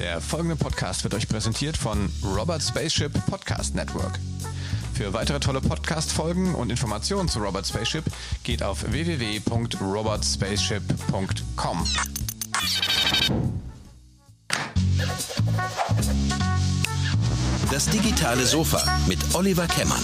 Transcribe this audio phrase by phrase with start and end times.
[0.00, 4.18] Der folgende Podcast wird euch präsentiert von Robert Spaceship Podcast Network.
[4.94, 8.04] Für weitere tolle Podcast-Folgen und Informationen zu Robert Spaceship
[8.42, 11.84] geht auf www.robertspaceship.com.
[17.70, 20.00] Das digitale Sofa mit Oliver Kemmern.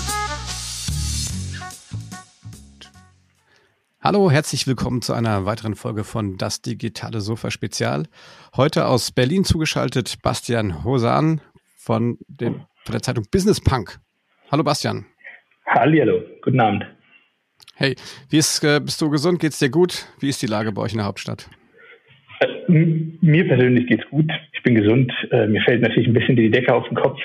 [4.07, 8.04] Hallo, herzlich willkommen zu einer weiteren Folge von Das digitale Sofa Spezial.
[8.57, 11.40] Heute aus Berlin zugeschaltet Bastian Hosan
[11.76, 13.99] von, dem, von der Zeitung Business Punk.
[14.53, 15.07] Hallo Bastian.
[15.66, 16.86] Hallo, guten Abend.
[17.75, 17.96] Hey,
[18.30, 19.40] wie ist, äh, bist du gesund?
[19.40, 20.07] Geht's dir gut?
[20.21, 21.50] Wie ist die Lage bei euch in der Hauptstadt?
[22.38, 24.30] Äh, mir persönlich geht's gut.
[24.52, 25.13] Ich bin gesund.
[25.32, 27.18] Äh, mir fällt natürlich ein bisschen die Decke auf den Kopf.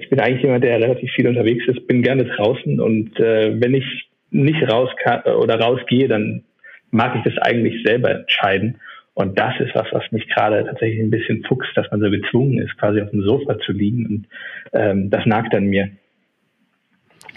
[0.00, 3.84] Ich bin eigentlich jemand, der relativ viel unterwegs ist, bin gerne draußen und wenn ich
[4.34, 6.44] nicht raus kann, oder rausgehe, dann
[6.90, 8.80] mag ich das eigentlich selber entscheiden.
[9.14, 12.58] Und das ist was, was mich gerade tatsächlich ein bisschen fuchst, dass man so gezwungen
[12.58, 14.06] ist, quasi auf dem Sofa zu liegen.
[14.06, 14.26] Und
[14.72, 15.88] ähm, das nagt an mir.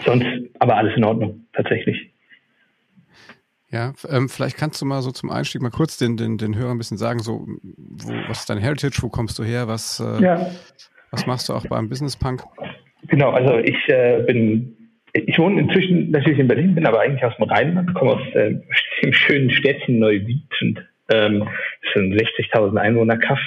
[0.04, 0.26] Sonst
[0.58, 2.10] aber alles in Ordnung, tatsächlich.
[3.70, 6.76] Ja, ähm, vielleicht kannst du mal so zum Einstieg mal kurz den, den, den Hörern
[6.76, 10.22] ein bisschen sagen, so, wo, was ist dein Heritage, wo kommst du her, was, äh,
[10.22, 10.50] ja.
[11.10, 12.42] was machst du auch beim Business Punk?
[13.06, 14.74] Genau, also ich äh, bin
[15.12, 18.54] ich wohne inzwischen natürlich in Berlin, bin aber eigentlich aus dem Rheinland, komme aus äh,
[19.02, 20.42] dem schönen Städtchen Neuwied
[21.10, 23.40] ähm, das sind 60.000 Einwohner Kaff.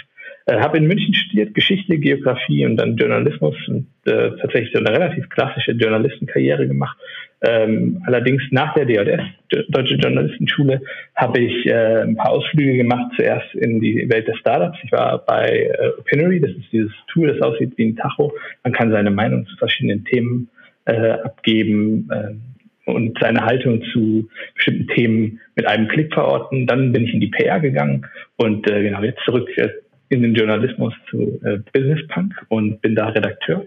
[0.47, 4.91] Äh, habe in München studiert, Geschichte, Geografie und dann Journalismus und äh, tatsächlich so eine
[4.91, 6.97] relativ klassische Journalistenkarriere gemacht.
[7.43, 9.23] Ähm, allerdings nach der DJS,
[9.69, 10.81] Deutsche Journalistenschule,
[11.15, 14.79] habe ich äh, ein paar Ausflüge gemacht, zuerst in die Welt der Startups.
[14.83, 18.33] Ich war bei äh, Opinory, das ist dieses Tool, das aussieht wie ein Tacho.
[18.63, 20.49] Man kann seine Meinung zu verschiedenen Themen
[20.85, 26.67] äh, abgeben äh, und seine Haltung zu bestimmten Themen mit einem Klick verorten.
[26.67, 28.05] Dann bin ich in die PR gegangen
[28.37, 29.69] und äh, genau jetzt zurück äh,
[30.09, 33.65] in den Journalismus zu äh, Business Punk und bin da Redakteur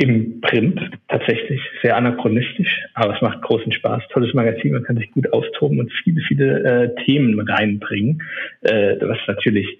[0.00, 4.02] im Print tatsächlich sehr anachronistisch, aber es macht großen Spaß.
[4.10, 8.22] Tolles Magazin, man kann sich gut austoben und viele, viele äh, Themen reinbringen,
[8.62, 9.78] äh, was natürlich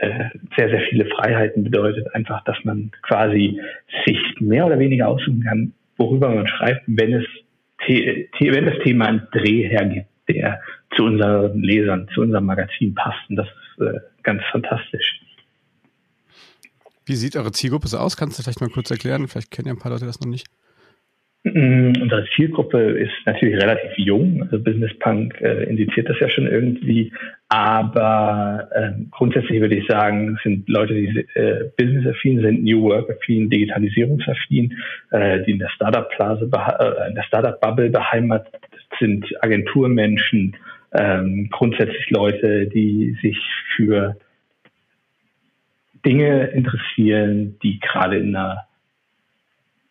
[0.00, 0.24] äh,
[0.56, 2.14] sehr, sehr viele Freiheiten bedeutet.
[2.14, 3.58] Einfach, dass man quasi
[4.04, 7.26] sich mehr oder weniger aussuchen kann, worüber man schreibt, wenn es
[7.86, 10.60] wenn das Thema einen Dreh hergibt, der
[10.96, 13.28] zu unseren Lesern, zu unserem Magazin passt.
[13.28, 15.20] Und das ist äh, ganz fantastisch.
[17.06, 18.16] Wie sieht eure Zielgruppe so aus?
[18.16, 19.28] Kannst du vielleicht mal kurz erklären?
[19.28, 20.46] Vielleicht kennen ja ein paar Leute das noch nicht.
[21.44, 24.42] Mm, unsere Zielgruppe ist natürlich relativ jung.
[24.42, 27.12] Also Business Punk äh, indiziert das ja schon irgendwie.
[27.54, 34.76] Aber äh, grundsätzlich würde ich sagen, sind Leute, die äh, business-affin sind, New Work-affin, Digitalisierungsaffin,
[35.12, 38.60] äh, die in der Startup-Blase, äh, in der Startup-Bubble beheimatet
[38.98, 40.56] sind, Agenturmenschen,
[40.94, 43.38] ähm, grundsätzlich Leute, die sich
[43.76, 44.16] für
[46.04, 48.64] Dinge interessieren, die gerade in einer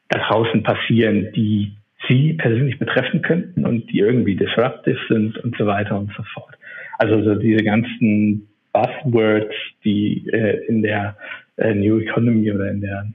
[0.09, 1.77] da draußen passieren, die
[2.09, 6.57] sie persönlich betreffen könnten und die irgendwie disruptive sind und so weiter und so fort.
[6.97, 11.17] Also so diese ganzen Buzzwords, die äh, in der
[11.57, 13.07] äh, New Economy oder in der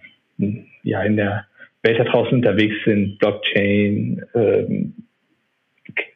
[0.85, 1.47] ja in der
[1.83, 4.95] Welt da draußen unterwegs sind, Blockchain, ähm,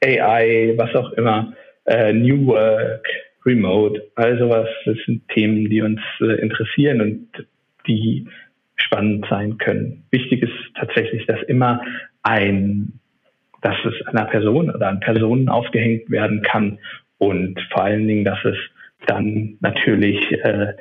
[0.05, 1.55] AI, was auch immer,
[1.87, 3.07] äh, New Work,
[3.45, 7.47] Remote, all sowas, das sind Themen, die uns äh, interessieren und
[7.87, 8.27] die
[8.77, 10.05] spannend sein können.
[10.11, 11.83] Wichtig ist tatsächlich, dass immer
[12.23, 12.93] ein,
[13.63, 16.79] dass es einer Person oder an Personen aufgehängt werden kann
[17.23, 18.57] und vor allen Dingen, dass es
[19.07, 20.75] dann natürlich, äh,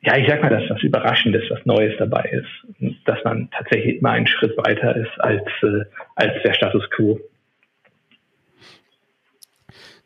[0.00, 3.98] ja, ich sag mal, dass was Überraschendes, was Neues dabei ist, und dass man tatsächlich
[3.98, 5.84] immer einen Schritt weiter ist als, äh,
[6.14, 7.20] als der Status quo.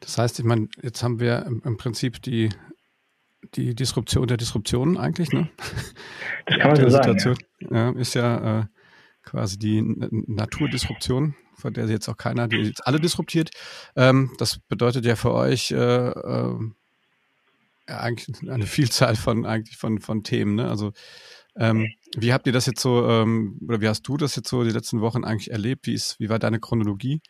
[0.00, 2.48] Das heißt, ich meine, jetzt haben wir im, im Prinzip die
[3.54, 5.48] die Disruption der Disruptionen eigentlich, ne?
[6.46, 7.36] Das kann man so sagen.
[7.70, 7.90] Ja.
[7.92, 8.64] ist ja äh,
[9.22, 13.50] quasi die Naturdisruption, von der jetzt auch keiner, die jetzt alle disruptiert.
[13.96, 16.58] Ähm, das bedeutet ja für euch äh, äh,
[17.86, 20.68] eigentlich eine Vielzahl von eigentlich von, von Themen, ne?
[20.68, 20.92] Also
[21.56, 24.62] ähm, wie habt ihr das jetzt so, ähm, oder wie hast du das jetzt so
[24.62, 25.86] die letzten Wochen eigentlich erlebt?
[25.86, 27.20] Wie ist, wie war deine Chronologie?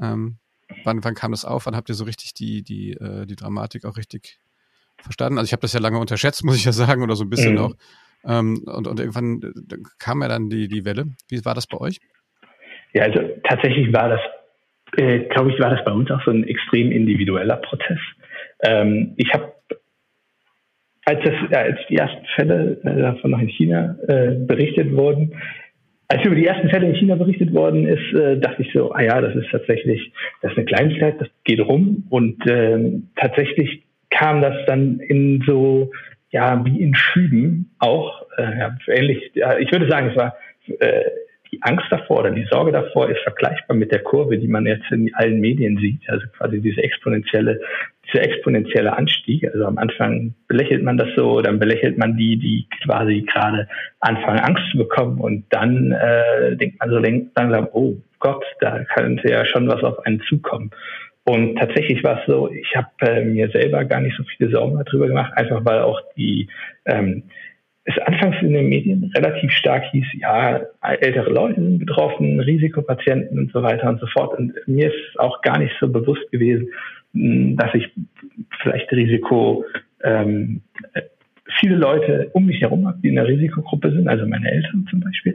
[0.00, 0.38] Ähm,
[0.84, 1.66] wann, wann kam das auf?
[1.66, 4.40] Wann habt ihr so richtig die, die, äh, die Dramatik auch richtig
[5.02, 5.38] verstanden.
[5.38, 7.54] Also ich habe das ja lange unterschätzt, muss ich ja sagen, oder so ein bisschen
[7.54, 7.58] mhm.
[7.58, 7.74] auch.
[8.24, 9.40] Ähm, und, und irgendwann
[9.98, 11.14] kam ja dann die, die Welle.
[11.28, 12.00] Wie war das bei euch?
[12.92, 14.20] Ja, also tatsächlich war das,
[14.96, 17.98] äh, glaube ich, war das bei uns auch so ein extrem individueller Prozess.
[18.62, 19.52] Ähm, ich habe,
[21.04, 25.34] als, das, als die ersten Fälle äh, davon noch in China äh, berichtet wurden,
[26.08, 29.02] als über die ersten Fälle in China berichtet worden ist, äh, dachte ich so, ah
[29.02, 30.10] ja, das ist tatsächlich,
[30.40, 32.06] das ist eine Kleinigkeit, das geht rum.
[32.08, 35.90] Und ähm, tatsächlich kam das dann in so
[36.30, 39.30] ja wie in Schüben auch äh, ähnlich.
[39.34, 40.36] Ja, ich würde sagen, es war
[40.80, 41.04] äh,
[41.52, 44.90] die Angst davor oder die Sorge davor ist vergleichbar mit der Kurve, die man jetzt
[44.90, 46.00] in allen Medien sieht.
[46.08, 47.60] Also quasi diese exponentielle,
[48.06, 49.44] dieser exponentielle Anstieg.
[49.52, 53.68] Also am Anfang belächelt man das so, dann belächelt man die, die quasi gerade
[54.00, 59.30] anfangen Angst zu bekommen und dann äh, denkt man so langsam, oh Gott, da könnte
[59.30, 60.70] ja schon was auf einen zukommen.
[61.24, 64.82] Und tatsächlich war es so, ich habe äh, mir selber gar nicht so viele Sorgen
[64.82, 66.48] darüber gemacht, einfach weil auch die
[66.86, 67.24] ähm,
[67.88, 70.60] es anfangs in den Medien relativ stark hieß, ja,
[71.00, 74.38] ältere Leute sind betroffen, Risikopatienten und so weiter und so fort.
[74.38, 76.68] Und mir ist auch gar nicht so bewusst gewesen,
[77.14, 77.90] hm, dass ich
[78.60, 79.64] vielleicht Risiko,
[80.04, 80.60] ähm,
[81.58, 85.00] viele Leute um mich herum habe, die in der Risikogruppe sind, also meine Eltern zum
[85.00, 85.34] Beispiel.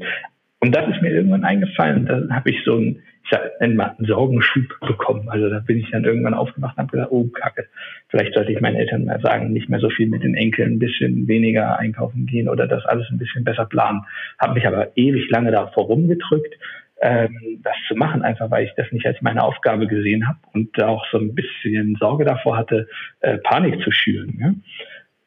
[0.63, 2.05] Und das ist mir irgendwann eingefallen.
[2.05, 5.27] Da habe ich so einen, ich sag, einen Sorgenschub bekommen.
[5.27, 7.67] Also da bin ich dann irgendwann aufgewacht und habe gedacht, oh Kacke,
[8.07, 10.79] vielleicht sollte ich meinen Eltern mal sagen, nicht mehr so viel mit den Enkeln, ein
[10.79, 14.03] bisschen weniger einkaufen gehen oder das alles ein bisschen besser planen.
[14.39, 16.55] Habe mich aber ewig lange davor rumgedrückt,
[17.01, 20.81] ähm, das zu machen, einfach weil ich das nicht als meine Aufgabe gesehen habe und
[20.81, 22.87] auch so ein bisschen Sorge davor hatte,
[23.19, 24.37] äh, Panik zu schüren.
[24.39, 24.53] Ja?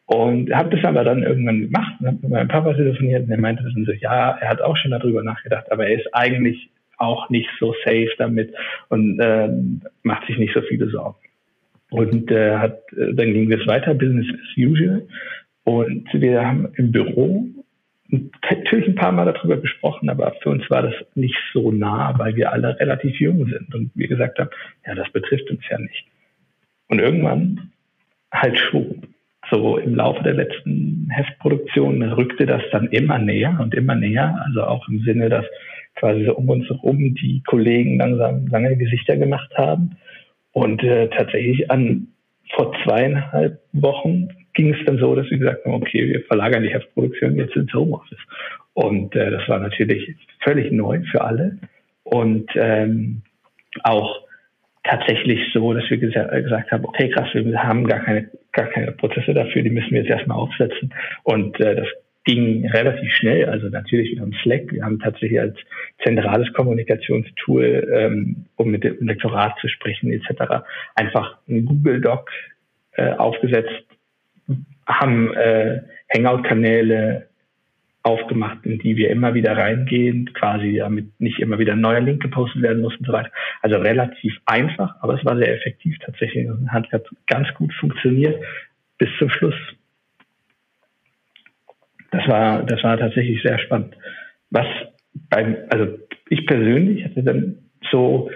[0.06, 3.40] Und habe das aber dann irgendwann gemacht und habe mit meinem Papa telefoniert und er
[3.40, 7.28] meinte dann so, ja, er hat auch schon darüber nachgedacht, aber er ist eigentlich auch
[7.28, 8.54] nicht so safe damit
[8.88, 9.48] und äh,
[10.04, 11.18] macht sich nicht so viele Sorgen.
[11.90, 15.06] Und äh, hat, äh, dann ging es weiter, Business as usual.
[15.64, 17.44] Und wir haben im Büro
[18.08, 22.36] natürlich ein paar Mal darüber gesprochen, aber für uns war das nicht so nah, weil
[22.36, 24.50] wir alle relativ jung sind und wir gesagt haben,
[24.86, 26.06] ja, das betrifft uns ja nicht.
[26.88, 27.72] Und irgendwann
[28.32, 29.02] halt schon
[29.50, 34.42] so im Laufe der letzten Heftproduktion rückte das dann immer näher und immer näher.
[34.46, 35.44] Also auch im Sinne, dass
[35.94, 39.96] quasi so um uns herum die Kollegen langsam lange Gesichter gemacht haben.
[40.52, 42.08] Und äh, tatsächlich an
[42.54, 46.72] vor zweieinhalb Wochen ging es dann so, dass wir gesagt haben, okay, wir verlagern die
[46.72, 48.18] Heftproduktion jetzt ins Homeoffice.
[48.74, 51.58] Und äh, das war natürlich völlig neu für alle.
[52.04, 53.22] Und ähm,
[53.82, 54.22] auch
[54.84, 59.34] tatsächlich so, dass wir gesagt haben, okay, krass, wir haben gar keine, gar keine Prozesse
[59.34, 60.92] dafür, die müssen wir jetzt erstmal aufsetzen.
[61.22, 61.86] Und äh, das
[62.24, 63.48] ging relativ schnell.
[63.48, 65.56] Also natürlich, wir haben Slack, wir haben tatsächlich als
[66.02, 70.64] zentrales Kommunikationstool, ähm, um mit dem Lektorat zu sprechen etc.,
[70.96, 72.30] einfach einen Google Doc
[72.96, 73.84] äh, aufgesetzt,
[74.86, 75.82] haben äh,
[76.14, 77.28] Hangout-Kanäle
[78.06, 82.22] aufgemacht, in die wir immer wieder reingehen, quasi damit nicht immer wieder ein neuer Link
[82.22, 83.30] gepostet werden muss und so weiter.
[83.62, 86.88] Also relativ einfach, aber es war sehr effektiv tatsächlich und hat
[87.26, 88.40] ganz gut funktioniert
[88.98, 89.56] bis zum Schluss.
[92.12, 93.96] Das war, das war tatsächlich sehr spannend.
[94.50, 94.66] Was
[95.28, 95.98] beim, also
[96.28, 97.58] ich persönlich hatte dann
[97.90, 98.30] so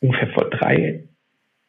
[0.00, 1.04] ungefähr vor drei,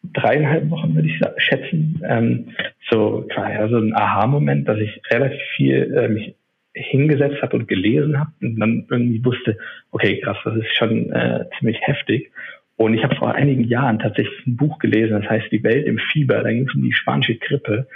[0.01, 2.55] dreieinhalb Wochen würde ich schätzen, ähm,
[2.89, 6.35] so quasi so ein Aha-Moment, dass ich relativ viel äh, mich
[6.73, 9.57] hingesetzt habe und gelesen habe und dann irgendwie wusste,
[9.91, 12.31] okay, krass, das ist schon äh, ziemlich heftig.
[12.75, 15.97] Und ich habe vor einigen Jahren tatsächlich ein Buch gelesen, das heißt Die Welt im
[15.97, 16.41] Fieber.
[16.41, 17.87] Da ging es um die spanische Grippe.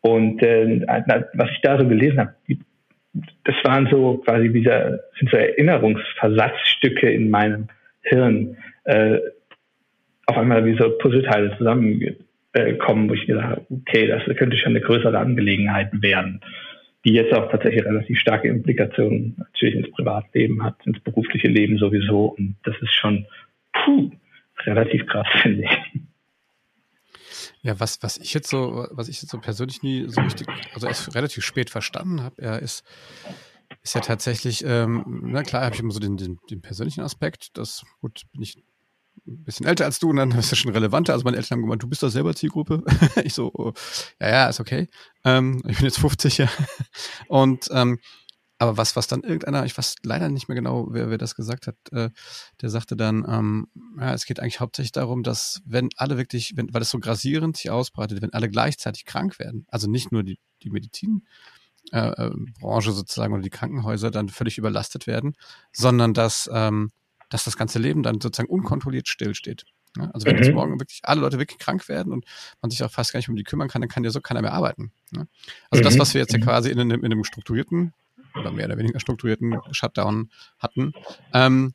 [0.00, 0.80] Und äh,
[1.34, 2.34] was ich da so gelesen habe,
[3.44, 7.68] das waren so quasi dieser, sind so Erinnerungsversatzstücke in meinem
[8.00, 8.56] Hirn.
[8.84, 9.18] Äh,
[10.26, 14.80] auf einmal wie so Puzzleteile zusammenkommen, wo ich gedacht habe, okay, das könnte schon eine
[14.80, 16.40] größere Angelegenheit werden
[17.04, 22.26] die jetzt auch tatsächlich relativ starke Implikationen natürlich ins Privatleben hat, ins berufliche Leben sowieso.
[22.26, 23.26] Und das ist schon
[23.72, 24.10] puh,
[24.64, 26.00] relativ krass, finde ich.
[27.62, 30.86] Ja, was, was ich jetzt so, was ich jetzt so persönlich nie so richtig, also
[30.86, 32.84] erst relativ spät verstanden habe, er ist,
[33.82, 37.56] ist ja tatsächlich, ähm, na klar, habe ich immer so den, den, den persönlichen Aspekt,
[37.56, 38.56] das gut, bin ich
[39.26, 41.12] ein bisschen älter als du und dann ist das schon relevanter.
[41.12, 42.82] Also meine Eltern haben gemeint, du bist doch selber Zielgruppe.
[43.24, 43.72] ich so, oh,
[44.20, 44.88] ja, ja, ist okay.
[45.24, 46.48] Ähm, ich bin jetzt 50, ja.
[47.28, 47.98] Und ähm,
[48.62, 51.66] aber was, was dann irgendeiner, ich weiß leider nicht mehr genau, wer, wer das gesagt
[51.66, 52.10] hat, äh,
[52.60, 53.66] der sagte dann, ähm,
[53.98, 57.56] ja, es geht eigentlich hauptsächlich darum, dass wenn alle wirklich, wenn, weil es so grasierend
[57.56, 61.26] sich ausbreitet, wenn alle gleichzeitig krank werden, also nicht nur die, die Medizin,
[61.90, 65.34] äh, äh Branche sozusagen oder die Krankenhäuser dann völlig überlastet werden,
[65.72, 66.92] sondern dass ähm,
[67.32, 69.64] dass das ganze Leben dann sozusagen unkontrolliert stillsteht.
[69.96, 70.42] Ja, also wenn mhm.
[70.42, 72.24] jetzt morgen wirklich alle Leute wirklich krank werden und
[72.60, 74.42] man sich auch fast gar nicht um die kümmern kann, dann kann ja so keiner
[74.42, 74.92] mehr arbeiten.
[75.12, 75.26] Ja?
[75.70, 75.84] Also mhm.
[75.84, 76.44] das, was wir jetzt ja mhm.
[76.44, 77.92] quasi in einem, in einem strukturierten
[78.34, 80.92] oder mehr oder weniger strukturierten Shutdown hatten,
[81.32, 81.74] ähm,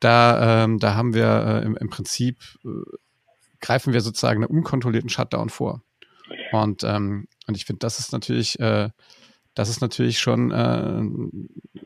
[0.00, 2.68] da, ähm, da haben wir äh, im, im Prinzip äh,
[3.60, 5.82] greifen wir sozusagen einen unkontrollierten Shutdown vor.
[6.52, 8.90] Und, ähm, und ich finde, das ist natürlich, äh,
[9.54, 11.02] das ist natürlich schon, äh,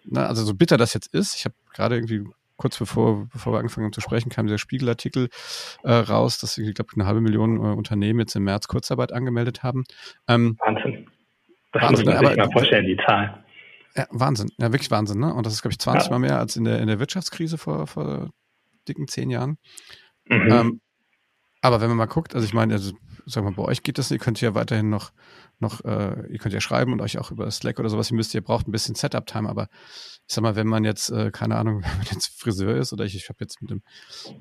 [0.05, 1.37] na, also so bitter das jetzt ist.
[1.37, 2.25] Ich habe gerade irgendwie
[2.61, 5.31] kurz bevor, bevor wir angefangen haben zu sprechen, kam dieser Spiegelartikel
[5.83, 9.63] äh, raus, dass, ich glaube, eine halbe Million äh, Unternehmen jetzt im März Kurzarbeit angemeldet
[9.63, 9.85] haben.
[10.29, 11.07] Ähm, Wahnsinn.
[11.73, 13.45] Das Wahnsinn, muss man sich mal vorstellen, die Zahl.
[13.97, 14.51] Ja, Wahnsinn.
[14.59, 15.33] Ja, wirklich Wahnsinn, ne?
[15.33, 16.11] Und das ist, glaube ich, 20 ja.
[16.11, 18.29] Mal mehr als in der, in der Wirtschaftskrise vor, vor
[18.87, 19.57] dicken zehn Jahren.
[20.27, 20.53] Mhm.
[20.53, 20.81] Ähm,
[21.63, 22.93] aber wenn man mal guckt, also ich meine, also,
[23.27, 25.13] sagen wir, bei euch geht das, ihr könnt ja weiterhin noch,
[25.59, 28.35] noch äh, ihr könnt ja schreiben und euch auch über Slack oder sowas, ihr müsst,
[28.35, 29.69] ihr braucht ein bisschen Setup-Time, aber
[30.27, 33.05] ich sag mal, wenn man jetzt, äh, keine Ahnung, wenn man jetzt Friseur ist oder
[33.05, 33.83] ich, ich habe jetzt mit dem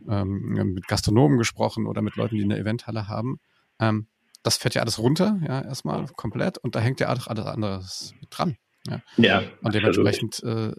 [0.09, 3.39] ähm, mit Gastronomen gesprochen oder mit Leuten, die eine Eventhalle haben,
[3.79, 4.07] ähm,
[4.43, 8.13] das fährt ja alles runter, ja, erstmal komplett und da hängt ja alles, alles anderes
[8.29, 8.57] dran.
[8.87, 9.01] Ja.
[9.17, 10.73] ja und dementsprechend äh,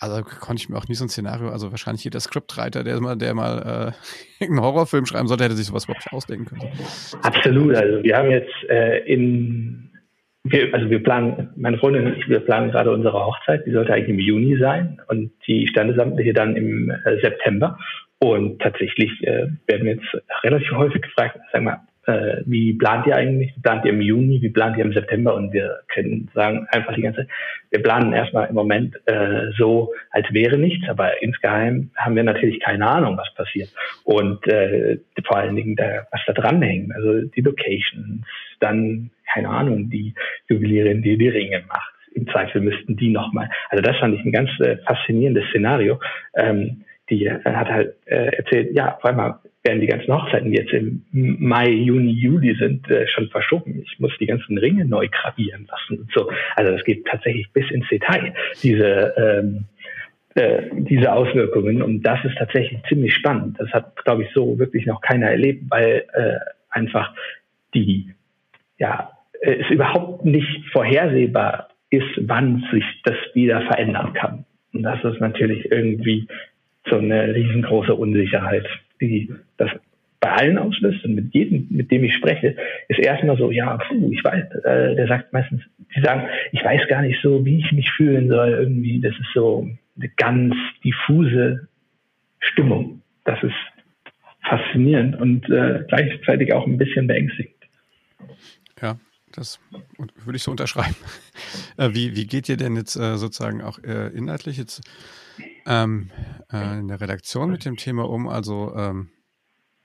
[0.00, 3.16] also konnte ich mir auch nie so ein Szenario, also wahrscheinlich jeder Scriptwriter, der mal,
[3.16, 3.92] der mal
[4.40, 6.72] äh, einen Horrorfilm schreiben sollte, hätte sich sowas überhaupt nicht ausdenken können.
[7.22, 9.90] Absolut, also wir haben jetzt äh, in,
[10.44, 13.92] wir, also wir planen, meine Freundin und ich, wir planen gerade unsere Hochzeit, die sollte
[13.92, 17.78] eigentlich im Juni sein und die standesamtliche dann im äh, September.
[18.22, 21.80] Und tatsächlich äh, werden wir jetzt relativ häufig gefragt, sag mal,
[22.10, 23.54] äh, wie plant ihr eigentlich?
[23.56, 24.40] Wie plant ihr im Juni?
[24.42, 25.34] Wie plant ihr im September?
[25.34, 27.26] Und wir können sagen einfach die ganze,
[27.70, 32.60] wir planen erstmal im Moment äh, so, als wäre nichts, aber insgeheim haben wir natürlich
[32.60, 33.68] keine Ahnung, was passiert.
[34.04, 38.26] Und äh, vor allen Dingen, da, was da dran hängt, also die Locations,
[38.60, 40.14] dann, keine Ahnung, die
[40.48, 41.92] Juwelierin, die die Ringe macht.
[42.12, 43.48] Im Zweifel müssten die nochmal.
[43.68, 46.00] Also das fand ich ein ganz äh, faszinierendes Szenario.
[46.34, 50.56] Ähm, die äh, hat halt äh, erzählt, ja, auf einmal werden die ganzen Hochzeiten, die
[50.56, 53.82] jetzt im Mai, Juni, Juli sind, äh, schon verschoben.
[53.84, 56.30] Ich muss die ganzen Ringe neu gravieren lassen und so.
[56.56, 59.64] Also es geht tatsächlich bis ins Detail, diese, ähm,
[60.34, 61.82] äh, diese Auswirkungen.
[61.82, 63.58] Und das ist tatsächlich ziemlich spannend.
[63.58, 66.38] Das hat, glaube ich, so wirklich noch keiner erlebt, weil äh,
[66.70, 67.12] einfach
[67.74, 68.14] die,
[68.78, 69.10] ja,
[69.42, 74.44] es überhaupt nicht vorhersehbar ist, wann sich das wieder verändern kann.
[74.72, 76.28] Und das ist natürlich irgendwie
[76.88, 78.66] so eine riesengroße Unsicherheit,
[79.00, 79.70] die das
[80.20, 82.54] bei allen auslöst und mit jedem, mit dem ich spreche,
[82.88, 85.62] ist erstmal so, ja, puh, ich weiß, äh, der sagt meistens,
[85.96, 89.32] die sagen, ich weiß gar nicht so, wie ich mich fühlen soll, irgendwie, das ist
[89.34, 91.68] so eine ganz diffuse
[92.38, 93.00] Stimmung.
[93.24, 93.54] Das ist
[94.42, 97.54] faszinierend und äh, gleichzeitig auch ein bisschen beängstigend.
[98.80, 98.98] Ja,
[99.32, 99.60] das
[100.24, 100.96] würde ich so unterschreiben.
[101.76, 104.82] Äh, wie, wie geht ihr denn jetzt äh, sozusagen auch äh, inhaltlich jetzt
[105.70, 106.10] ähm,
[106.52, 108.28] äh, in der Redaktion mit dem Thema um?
[108.28, 109.10] Also, ähm,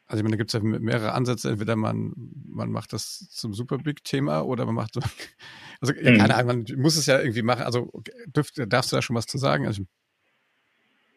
[0.07, 1.49] also ich meine, da gibt es ja mehrere Ansätze.
[1.49, 2.13] Entweder man,
[2.47, 5.01] man macht das zum super big Thema oder man macht so,
[5.81, 6.17] also ja, mhm.
[6.17, 7.63] keine Ahnung, man muss es ja irgendwie machen.
[7.63, 7.91] Also
[8.25, 9.67] dürft, darfst du da schon was zu sagen?
[9.67, 9.83] Also,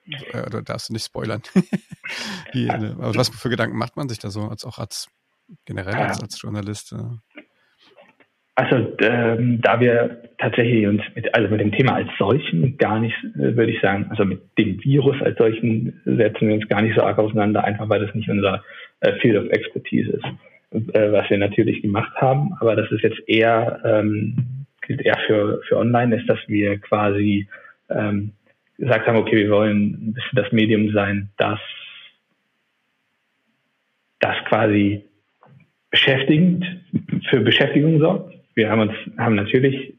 [0.07, 1.43] äh, oder darfst du nicht spoilern?
[2.53, 5.09] Wie, also was für Gedanken macht man sich da so, als auch als
[5.65, 6.93] generell als, als Journalist?
[6.93, 7.05] Äh?
[8.59, 13.15] Also ähm, da wir tatsächlich uns mit, also mit dem Thema als solchen gar nicht,
[13.37, 16.97] äh, würde ich sagen, also mit dem Virus als solchen setzen wir uns gar nicht
[16.97, 18.65] so arg auseinander, einfach weil das nicht unser
[18.99, 20.25] äh, Field of Expertise ist,
[20.93, 22.53] äh, was wir natürlich gemacht haben.
[22.59, 27.47] Aber das ist jetzt eher, ähm, gilt eher für, für online, ist, dass wir quasi
[27.91, 28.33] ähm,
[28.77, 31.61] gesagt haben, okay, wir wollen ein bisschen das Medium sein, das,
[34.19, 35.05] das quasi
[35.93, 36.67] beschäftigend
[37.31, 39.95] für Beschäftigung sorgt wir haben uns, haben natürlich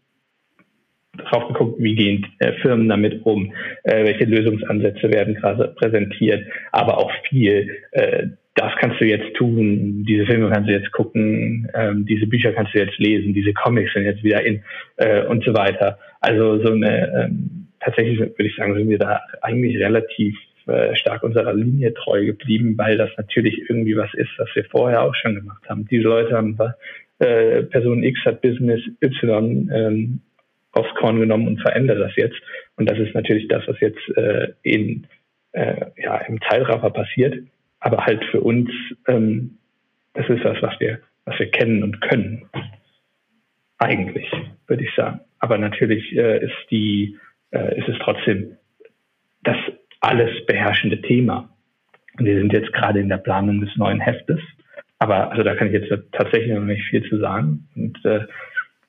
[1.17, 3.51] drauf geguckt, wie gehen äh, Firmen damit um,
[3.83, 10.03] äh, welche Lösungsansätze werden gerade präsentiert, aber auch viel, äh, das kannst du jetzt tun,
[10.07, 13.93] diese Filme kannst du jetzt gucken, ähm, diese Bücher kannst du jetzt lesen, diese Comics
[13.93, 14.61] sind jetzt wieder in
[14.97, 15.97] äh, und so weiter.
[16.19, 20.35] Also so eine, ähm, tatsächlich würde ich sagen, sind wir da eigentlich relativ
[20.69, 25.03] äh, stark unserer Linie treu geblieben, weil das natürlich irgendwie was ist, was wir vorher
[25.03, 25.87] auch schon gemacht haben.
[25.89, 26.57] Diese Leute haben
[27.19, 30.21] äh, Person X hat Business Y ähm,
[30.71, 32.39] aufs Korn genommen und verändert das jetzt.
[32.77, 35.07] Und das ist natürlich das, was jetzt äh, in,
[35.51, 37.43] äh, ja, im Zeitraffer passiert.
[37.79, 38.69] Aber halt für uns,
[39.07, 39.57] ähm,
[40.13, 42.45] das ist das, was wir, was wir kennen und können.
[43.77, 44.29] Eigentlich,
[44.67, 45.21] würde ich sagen.
[45.39, 47.17] Aber natürlich äh, ist die,
[47.51, 48.57] äh, ist es trotzdem
[49.43, 49.57] das
[50.01, 51.49] alles beherrschende Thema.
[52.17, 54.39] Und wir sind jetzt gerade in der Planung des neuen Heftes.
[54.99, 58.25] Aber also da kann ich jetzt tatsächlich noch nicht viel zu sagen und äh,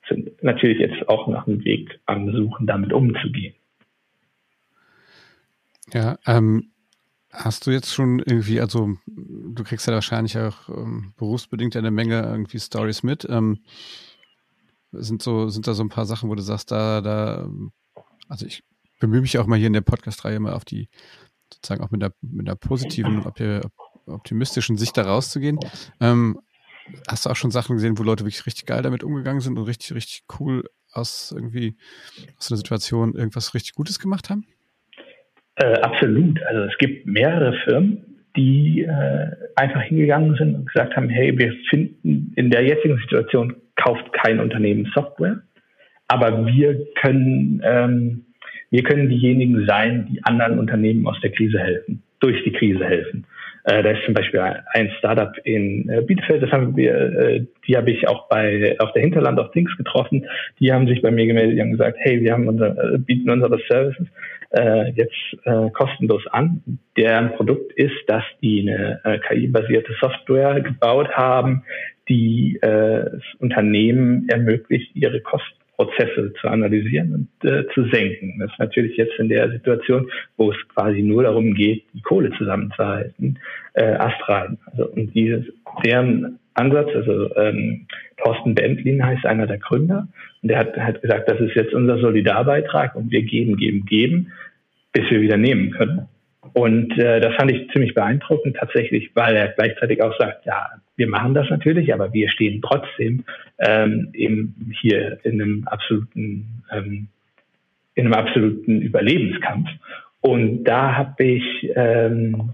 [0.09, 3.55] sind natürlich jetzt auch nach einem Weg am Suchen, damit umzugehen.
[5.93, 6.71] Ja, ähm,
[7.31, 12.21] hast du jetzt schon irgendwie, also du kriegst ja wahrscheinlich auch ähm, berufsbedingt eine Menge
[12.21, 13.25] irgendwie Stories mit.
[13.29, 13.59] Ähm,
[14.91, 17.49] sind so, sind da so ein paar Sachen, wo du sagst, da, da,
[18.27, 18.63] also ich
[19.01, 20.87] bemühe mich auch mal hier in der Podcast-Reihe mal auf die,
[21.53, 23.25] sozusagen auch mit einer, mit einer positiven,
[24.05, 25.59] optimistischen Sicht da rauszugehen.
[25.99, 26.39] Ähm,
[27.09, 29.65] hast du auch schon Sachen gesehen, wo Leute wirklich richtig geil damit umgegangen sind und
[29.65, 31.75] richtig, richtig cool aus irgendwie
[32.37, 34.45] aus einer Situation irgendwas richtig Gutes gemacht haben?
[35.55, 36.41] Äh, absolut.
[36.43, 41.53] Also es gibt mehrere Firmen, die äh, einfach hingegangen sind und gesagt haben, hey, wir
[41.69, 45.41] finden in der jetzigen Situation kauft kein Unternehmen Software.
[46.07, 48.25] aber wir können, ähm,
[48.71, 53.25] wir können diejenigen sein, die anderen Unternehmen aus der Krise helfen, durch die Krise helfen.
[53.65, 57.77] Äh, da ist zum Beispiel ein Startup in äh, Bielefeld, das haben wir, äh, die
[57.77, 60.25] habe ich auch bei auf der Hinterland auf Dings getroffen.
[60.59, 63.29] Die haben sich bei mir gemeldet, die haben gesagt, hey, wir haben unser, äh, bieten
[63.29, 64.07] unsere Services
[64.51, 66.63] äh, jetzt äh, kostenlos an.
[66.97, 71.63] Deren Produkt ist, dass die eine äh, KI-basierte Software gebaut haben,
[72.09, 73.05] die äh,
[73.39, 78.37] Unternehmen ermöglicht, ihre Kosten Prozesse zu analysieren und äh, zu senken.
[78.39, 82.31] Das ist natürlich jetzt in der Situation, wo es quasi nur darum geht, die Kohle
[82.37, 83.39] zusammenzuhalten,
[83.73, 84.57] äh, astrein.
[84.65, 85.45] Also und dieses
[85.83, 90.07] deren Ansatz, also ähm, Thorsten Bentlin heißt einer der Gründer
[90.41, 94.31] und der hat, hat gesagt, das ist jetzt unser Solidarbeitrag und wir geben, geben, geben,
[94.93, 96.07] bis wir wieder nehmen können.
[96.53, 101.07] Und äh, das fand ich ziemlich beeindruckend tatsächlich, weil er gleichzeitig auch sagt, ja, wir
[101.07, 103.23] machen das natürlich, aber wir stehen trotzdem
[103.59, 107.07] ähm, eben hier in einem absoluten, ähm,
[107.93, 109.69] in einem absoluten Überlebenskampf.
[110.21, 112.53] Und da habe ich, ähm,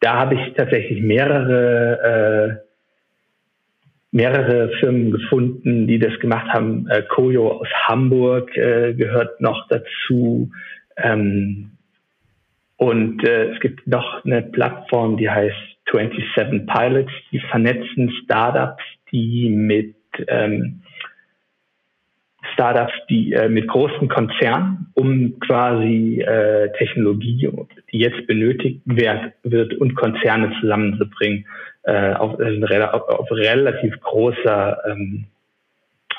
[0.00, 2.70] da habe ich tatsächlich mehrere, äh,
[4.10, 6.88] mehrere Firmen gefunden, die das gemacht haben.
[6.88, 10.50] Äh, Koyo aus Hamburg äh, gehört noch dazu.
[10.96, 11.72] Ähm,
[12.80, 15.54] und äh, es gibt noch eine Plattform, die heißt
[15.92, 18.82] 27 Pilots, die vernetzen Startups,
[19.12, 19.94] die mit
[20.28, 20.80] ähm,
[22.54, 27.50] Startups, die äh, mit großen Konzernen, um quasi äh, Technologie,
[27.92, 31.44] die jetzt benötigt wird, wird und Konzerne zusammenzubringen,
[31.82, 35.26] äh, auf, also auf, auf relativ großer, ähm,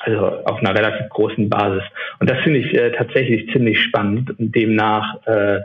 [0.02, 1.84] also auf einer relativ großen Basis.
[2.20, 5.62] Und das finde ich äh, tatsächlich ziemlich spannend und demnach äh,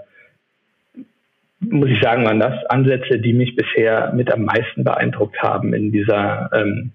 [1.60, 5.90] muss ich sagen, waren das Ansätze, die mich bisher mit am meisten beeindruckt haben in
[5.90, 6.92] dieser, ähm,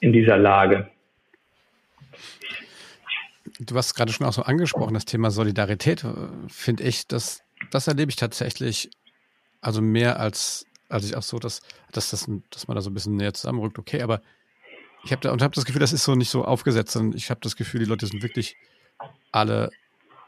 [0.00, 0.88] in dieser Lage.
[3.60, 6.04] Du hast gerade schon auch so angesprochen, das Thema Solidarität,
[6.48, 8.90] finde ich, das, das erlebe ich tatsächlich,
[9.60, 11.60] also mehr als, als ich auch so, dass,
[11.92, 14.22] dass, das, dass man da so ein bisschen näher zusammenrückt, okay, aber
[15.04, 17.30] ich habe da und habe das Gefühl, das ist so nicht so aufgesetzt, sondern ich
[17.30, 18.56] habe das Gefühl, die Leute sind wirklich
[19.30, 19.70] alle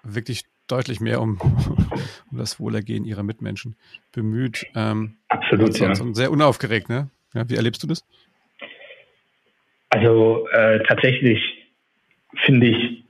[0.03, 1.39] wirklich deutlich mehr um,
[2.31, 3.77] um das Wohlergehen ihrer Mitmenschen
[4.13, 4.67] bemüht.
[4.75, 5.89] Ähm, Absolut, ja.
[6.01, 7.11] Und sehr unaufgeregt, ne?
[7.35, 8.05] Ja, wie erlebst du das?
[9.91, 11.41] Also äh, tatsächlich
[12.45, 13.05] finde ich,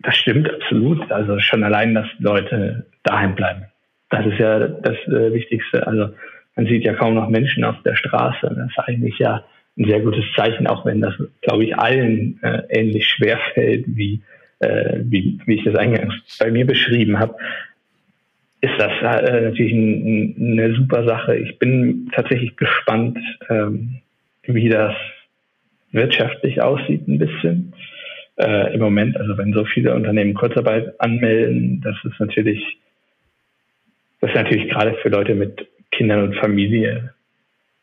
[0.00, 1.10] das stimmt absolut.
[1.10, 3.66] Also schon allein, dass Leute daheim bleiben.
[4.10, 5.86] Das ist ja das äh, Wichtigste.
[5.86, 6.14] Also
[6.56, 8.54] man sieht ja kaum noch Menschen auf der Straße.
[8.54, 9.44] Das ist eigentlich ja
[9.76, 14.22] ein sehr gutes Zeichen, auch wenn das, glaube ich, allen äh, ähnlich schwer fällt wie
[14.60, 17.36] äh, wie, wie ich das eingangs bei mir beschrieben habe,
[18.60, 21.36] ist das äh, natürlich ein, eine super Sache.
[21.36, 23.18] Ich bin tatsächlich gespannt,
[23.48, 24.00] ähm,
[24.42, 24.94] wie das
[25.92, 27.72] wirtschaftlich aussieht ein bisschen.
[28.36, 32.78] Äh, Im Moment, also wenn so viele Unternehmen Kurzarbeit anmelden, das ist natürlich,
[34.20, 37.14] das ist natürlich gerade für Leute mit Kindern und Familie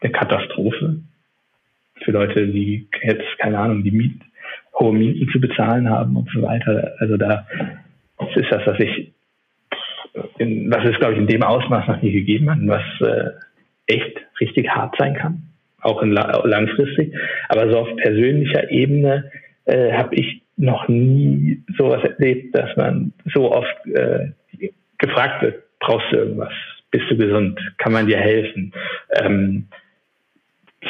[0.02, 0.98] eine Katastrophe.
[2.04, 4.22] Für Leute, die jetzt, keine Ahnung, die Miet,
[4.80, 6.94] hohe Mieten zu bezahlen haben und so weiter.
[7.00, 7.46] Also da
[8.36, 9.14] ist das, was ich,
[10.38, 13.32] in, was es, glaube ich, in dem Ausmaß noch nie gegeben hat, was äh,
[13.88, 15.44] echt richtig hart sein kann,
[15.82, 17.14] auch in, langfristig.
[17.50, 19.32] Aber so auf persönlicher Ebene
[19.66, 24.32] äh, habe ich noch nie sowas erlebt, dass man so oft äh,
[24.98, 26.54] gefragt wird, brauchst du irgendwas?
[26.92, 27.60] Bist du gesund?
[27.78, 28.74] Kann man dir helfen?
[29.22, 29.68] Ähm,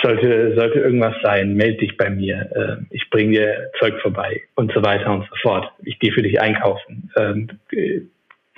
[0.02, 4.72] sollte, sollte irgendwas sein, melde dich bei mir, äh, ich bringe dir Zeug vorbei und
[4.74, 5.72] so weiter und so fort.
[5.84, 7.12] Ich gehe für dich einkaufen.
[7.16, 7.50] Ähm,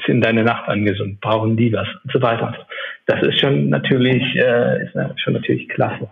[0.06, 1.20] sind deine Nachbarn gesund?
[1.22, 1.88] Brauchen die was?
[2.04, 2.68] Und so weiter.
[3.06, 6.10] Das ist schon natürlich, äh, ist schon natürlich klasse.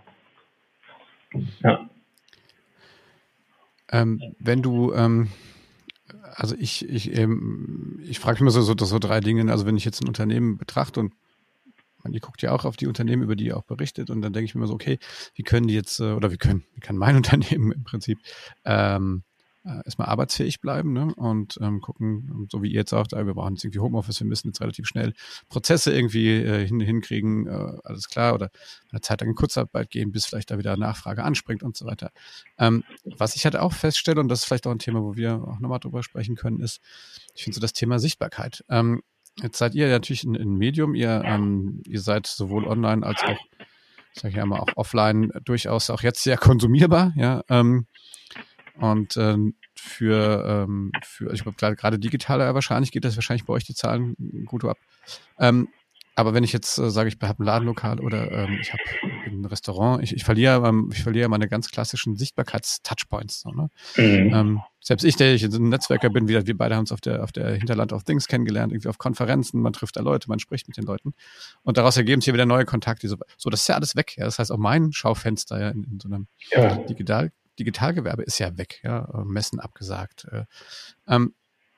[1.62, 1.88] Ja.
[3.92, 5.28] Ähm, wenn du, ähm,
[6.34, 9.50] also ich, ich, ähm, ich frage mich immer so, so, so drei Dinge.
[9.50, 11.12] Also wenn ich jetzt ein Unternehmen betrachte und
[12.06, 14.32] man, ihr guckt ja auch auf die Unternehmen, über die ihr auch berichtet und dann
[14.32, 14.98] denke ich mir immer so, okay,
[15.34, 18.18] wie können die jetzt, äh, oder wie können, wie kann mein Unternehmen im Prinzip
[18.64, 19.22] ähm,
[19.64, 21.12] äh, erstmal arbeitsfähig bleiben ne?
[21.16, 24.48] und ähm, gucken, so wie ihr jetzt auch, wir brauchen jetzt irgendwie Homeoffice, wir müssen
[24.48, 25.12] jetzt relativ schnell
[25.48, 28.50] Prozesse irgendwie äh, hin, hinkriegen, äh, alles klar, oder
[28.90, 32.12] eine Zeit lang in Kurzarbeit gehen, bis vielleicht da wieder Nachfrage anspringt und so weiter.
[32.58, 35.34] Ähm, was ich halt auch feststelle, und das ist vielleicht auch ein Thema, wo wir
[35.34, 36.80] auch nochmal drüber sprechen können, ist,
[37.34, 38.64] ich finde so das Thema Sichtbarkeit.
[38.68, 39.02] Ähm,
[39.40, 43.38] Jetzt seid ihr natürlich ein, ein Medium, ihr, ähm, ihr seid sowohl online als auch,
[44.12, 47.42] sag ich einmal, auch offline durchaus auch jetzt sehr konsumierbar, ja.
[47.48, 47.86] Ähm,
[48.78, 53.64] und ähm, für, ähm, für ich glaube, gerade digitaler wahrscheinlich geht das wahrscheinlich bei euch
[53.64, 54.78] die Zahlen gut ab.
[55.38, 55.68] Ähm,
[56.16, 58.82] aber wenn ich jetzt äh, sage, ich habe ein Ladenlokal oder ähm, ich habe
[59.26, 63.42] ein Restaurant, ich, ich verliere ähm, ich verliere meine ganz klassischen Sichtbarkeits-Touchpoints.
[63.42, 63.70] So, ne?
[63.96, 64.34] mhm.
[64.34, 67.22] ähm, selbst ich, der ich ein Netzwerker bin, wir, wir beide haben uns auf der,
[67.22, 70.68] auf der Hinterland of Things kennengelernt, irgendwie auf Konferenzen, man trifft da Leute, man spricht
[70.68, 71.12] mit den Leuten
[71.62, 73.08] und daraus ergeben sich ja wieder neue Kontakte.
[73.08, 74.16] So, so das ist ja alles weg.
[74.16, 74.24] Ja.
[74.24, 76.76] Das heißt, auch mein Schaufenster ja in, in so einem ja.
[76.76, 80.26] Digital, Digitalgewerbe ist ja weg, ja, Messen abgesagt.
[80.32, 80.44] Äh,
[81.08, 81.34] ähm,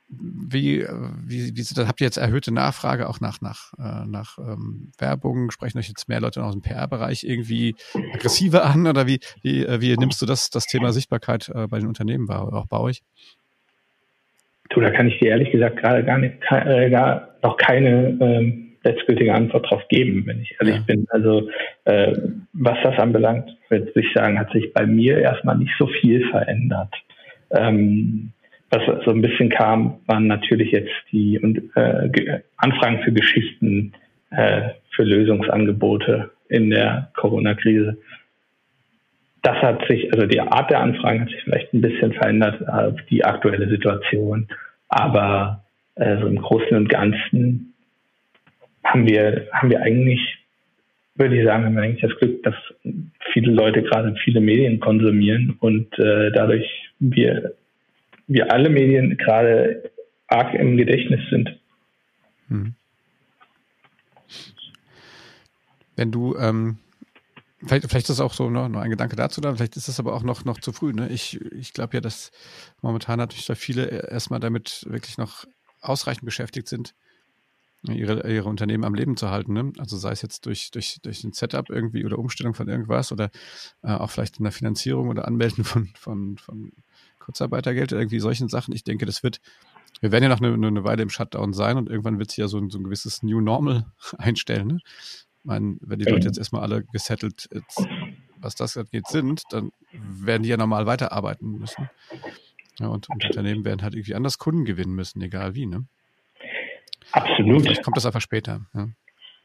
[0.09, 0.87] wie,
[1.27, 5.51] wie, wie das, habt ihr jetzt erhöhte Nachfrage auch nach, nach, äh, nach ähm, Werbung?
[5.51, 7.75] Sprechen euch jetzt mehr Leute aus dem PR-Bereich irgendwie
[8.15, 11.79] aggressiver an oder wie, wie, äh, wie nimmst du das, das Thema Sichtbarkeit äh, bei
[11.79, 13.03] den Unternehmen wahr, auch bei euch?
[14.71, 18.77] Du, da kann ich dir ehrlich gesagt gerade gar nicht, äh, gar noch keine ähm,
[18.85, 20.83] letztgültige Antwort drauf geben, wenn ich ehrlich ja.
[20.87, 21.07] bin.
[21.11, 21.49] Also
[21.85, 22.17] äh,
[22.55, 26.95] was das anbelangt, würde ich sagen, hat sich bei mir erstmal nicht so viel verändert.
[27.51, 28.33] Ähm,
[28.71, 33.93] was so ein bisschen kam, waren natürlich jetzt die äh, Anfragen für Geschichten,
[34.31, 37.99] äh, für Lösungsangebote in der Corona-Krise.
[39.43, 42.97] Das hat sich, also die Art der Anfragen hat sich vielleicht ein bisschen verändert auf
[43.09, 44.49] die aktuelle Situation.
[44.89, 47.75] Aber äh, so im Großen und Ganzen
[48.85, 50.21] haben wir, haben wir eigentlich,
[51.15, 52.55] würde ich sagen, haben wir eigentlich das Glück, dass
[53.33, 56.67] viele Leute gerade viele Medien konsumieren und äh, dadurch
[56.99, 57.55] wir
[58.29, 59.91] wir alle Medien gerade
[60.29, 61.59] arg im Gedächtnis sind.
[62.49, 62.75] Hm.
[65.97, 66.79] Wenn du, ähm,
[67.67, 70.15] vielleicht, vielleicht ist auch so noch, noch ein Gedanke dazu da, vielleicht ist das aber
[70.15, 70.93] auch noch, noch zu früh.
[70.93, 71.09] Ne?
[71.09, 72.31] Ich, ich glaube ja, dass
[72.83, 75.45] momentan natürlich da viele erstmal damit wirklich noch
[75.81, 76.95] ausreichend beschäftigt sind,
[77.83, 79.55] ihre, ihre Unternehmen am Leben zu halten.
[79.55, 79.73] Ne?
[79.79, 83.31] Also sei es jetzt durch, durch, durch ein Setup irgendwie oder Umstellung von irgendwas oder
[83.83, 86.73] äh, auch vielleicht in der Finanzierung oder Anmelden von, von, von
[87.29, 88.75] Kurzarbeitergeld, irgendwie solchen Sachen.
[88.75, 89.43] Ich denke, das wird,
[90.01, 92.49] wir werden ja noch eine, eine Weile im Shutdown sein und irgendwann wird sich ja
[92.49, 93.85] so ein, so ein gewisses New Normal
[94.19, 94.67] einstellen.
[94.67, 94.79] Ne?
[94.87, 97.87] Ich meine, wenn die Leute jetzt erstmal alle gesettelt, jetzt,
[98.39, 101.91] was das angeht, sind, dann werden die ja normal weiterarbeiten müssen.
[102.79, 105.85] Ja, und, und Unternehmen werden halt irgendwie anders Kunden gewinnen müssen, egal wie, ne?
[107.13, 107.63] Absolut.
[107.63, 108.63] vielleicht kommt das einfach später.
[108.75, 108.89] Ja.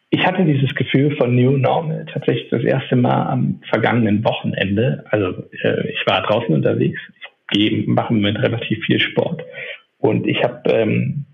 [0.09, 5.03] Ich hatte dieses Gefühl von New Normal tatsächlich das erste Mal am vergangenen Wochenende.
[5.09, 6.99] Also äh, ich war draußen unterwegs,
[7.49, 9.43] gehe, mache mit relativ viel Sport.
[9.99, 11.25] Und ich habe ähm,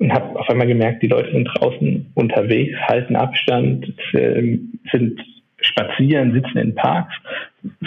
[0.00, 4.58] hab auf einmal gemerkt, die Leute sind draußen unterwegs, halten Abstand, äh,
[4.90, 5.20] sind
[5.60, 7.14] spazieren, sitzen in Parks.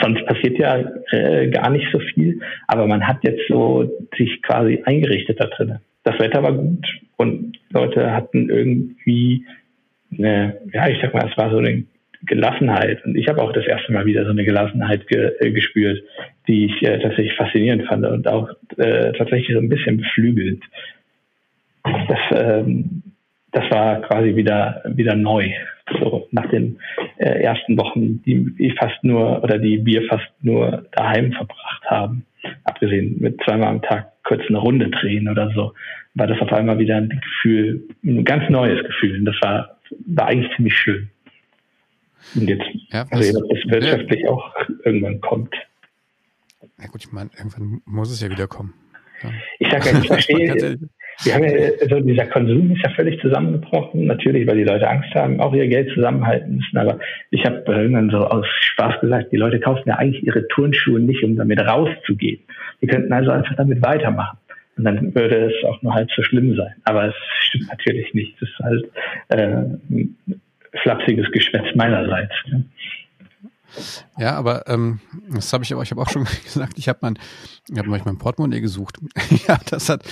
[0.02, 2.40] Sonst passiert ja äh, gar nicht so viel.
[2.68, 5.80] Aber man hat jetzt so sich quasi eingerichtet da drin.
[6.04, 6.86] Das Wetter war gut
[7.18, 9.46] und Leute hatten irgendwie
[10.12, 11.84] eine, ja, ich sag mal, es war so eine
[12.28, 13.04] Gelassenheit.
[13.06, 16.04] Und ich habe auch das erste Mal wieder so eine Gelassenheit ge äh, gespürt,
[16.48, 20.62] die ich äh, tatsächlich faszinierend fand und auch äh, tatsächlich so ein bisschen beflügelt.
[21.84, 23.04] Das, ähm,
[23.52, 25.50] das war quasi wieder, wieder neu.
[26.00, 26.80] So nach den
[27.18, 32.26] äh, ersten Wochen, die ich fast nur oder die wir fast nur daheim verbracht haben,
[32.66, 35.74] abgesehen mit zweimal am Tag kurz eine Runde drehen oder so,
[36.16, 39.20] war das auf einmal wieder ein Gefühl, ein ganz neues Gefühl.
[39.20, 41.10] Und das war, war eigentlich ziemlich schön.
[42.36, 44.30] Und jetzt, ja, also dass das wirtschaftlich ja.
[44.30, 45.54] auch irgendwann kommt.
[46.78, 48.74] Na gut, ich meine, irgendwann muss es ja wieder kommen.
[49.24, 49.30] Ja.
[49.60, 50.80] Ich sage ja, ich verstehe,
[51.24, 55.14] wir haben ja, also dieser Konsum ist ja völlig zusammengebrochen, natürlich, weil die Leute Angst
[55.16, 56.78] haben, auch ihr Geld zusammenhalten müssen.
[56.78, 57.00] Aber
[57.32, 61.24] ich habe irgendwann so aus Spaß gesagt, die Leute kaufen ja eigentlich ihre Turnschuhe nicht,
[61.24, 62.40] um damit rauszugehen.
[62.82, 64.38] Die könnten also einfach damit weitermachen.
[64.78, 66.76] Und dann würde es auch nur halb so schlimm sein.
[66.84, 68.36] Aber es stimmt natürlich nicht.
[68.40, 68.86] Es ist halt
[69.30, 69.64] äh,
[70.84, 72.34] flapsiges Geschwätz meinerseits.
[72.48, 72.66] Ne?
[74.18, 77.20] Ja, aber ähm, das habe ich aber, ich habe auch schon gesagt, ich habe mein,
[77.70, 78.98] ich habe mein Portemonnaie gesucht.
[79.48, 80.04] ja, das hat,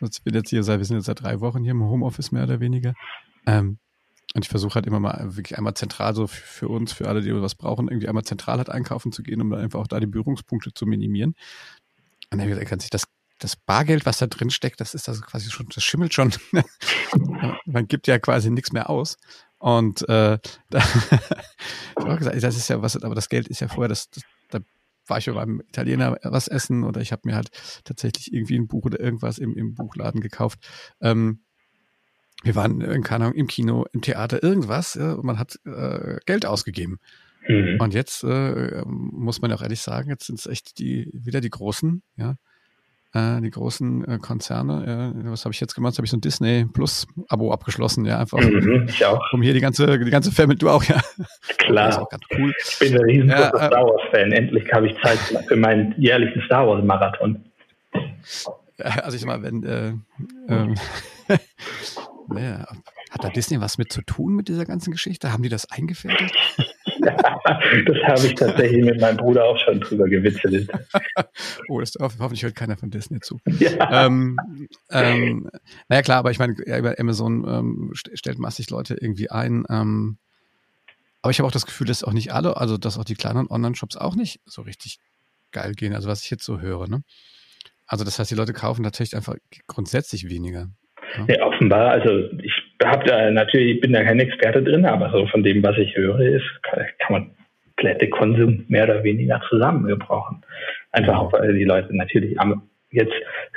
[0.00, 2.44] ich bin jetzt hier seit, wir sind jetzt seit drei Wochen hier im Homeoffice mehr
[2.44, 2.94] oder weniger.
[3.46, 3.78] Ähm,
[4.34, 7.34] und ich versuche halt immer mal wirklich einmal zentral so für uns, für alle, die
[7.34, 10.06] was brauchen, irgendwie einmal zentral halt einkaufen zu gehen, um dann einfach auch da die
[10.06, 11.34] Berührungspunkte zu minimieren.
[12.30, 13.04] Und dann kann sich das
[13.38, 16.32] das Bargeld, was da drin steckt, das ist also quasi schon, das schimmelt schon.
[17.66, 19.16] Man gibt ja quasi nichts mehr aus.
[19.58, 20.38] Und äh,
[20.70, 24.08] da, ich habe gesagt, das ist ja was, aber das Geld ist ja vorher, das,
[24.10, 24.60] das da
[25.06, 27.50] war ich ja beim Italiener was essen oder ich habe mir halt
[27.84, 30.60] tatsächlich irgendwie ein Buch oder irgendwas im, im Buchladen gekauft.
[31.00, 31.40] Ähm,
[32.44, 36.18] wir waren, in, keine Ahnung, im Kino, im Theater, irgendwas, ja, und man hat äh,
[36.24, 37.00] Geld ausgegeben.
[37.48, 37.78] Mhm.
[37.80, 41.50] Und jetzt äh, muss man auch ehrlich sagen, jetzt sind es echt die wieder die
[41.50, 42.36] Großen, ja,
[43.14, 45.14] äh, die großen äh, Konzerne.
[45.16, 45.96] Äh, was habe ich jetzt gemacht?
[45.96, 48.38] Habe ich so ein Disney Plus Abo abgeschlossen, ja, einfach.
[48.38, 49.32] Mhm, ich auch.
[49.32, 51.00] Um hier die ganze, die ganze Family, du auch, ja.
[51.58, 51.86] Klar.
[51.86, 52.52] Das ist auch ganz cool.
[52.58, 54.32] Ich bin ein riesengroßer ja, äh, Star Wars Fan.
[54.32, 57.44] Endlich habe ich Zeit für meinen jährlichen Star Wars Marathon.
[58.78, 59.92] Also ich mal, wenn, äh,
[60.48, 60.74] ähm,
[62.28, 62.66] naja,
[63.10, 65.32] hat da Disney was mit zu tun mit dieser ganzen Geschichte?
[65.32, 66.32] Haben die das eingefädelt?
[67.86, 70.70] das habe ich tatsächlich mit meinem Bruder auch schon drüber gewitzelt.
[71.68, 73.40] oh, das, hoffentlich hört keiner von Disney zu.
[73.58, 74.06] Ja.
[74.06, 74.38] Ähm,
[74.90, 75.50] ähm,
[75.88, 76.54] naja, klar, aber ich meine,
[76.98, 79.64] Amazon ähm, stellt massig Leute irgendwie ein.
[79.68, 80.18] Ähm,
[81.22, 83.48] aber ich habe auch das Gefühl, dass auch nicht alle, also dass auch die kleinen
[83.48, 85.00] Online-Shops auch nicht so richtig
[85.50, 86.88] geil gehen, also was ich jetzt so höre.
[86.88, 87.02] Ne?
[87.86, 90.68] Also das heißt, die Leute kaufen tatsächlich einfach grundsätzlich weniger.
[91.16, 91.90] Ja, ja offenbar.
[91.90, 92.52] Also ich
[92.84, 96.20] habe da natürlich, bin da kein Experte drin, aber so von dem, was ich höre,
[96.20, 97.30] ist, kann, kann man
[97.76, 100.42] komplette Konsum mehr oder weniger zusammengebrauchen.
[100.92, 103.12] Einfach auch, weil die Leute natürlich am jetzt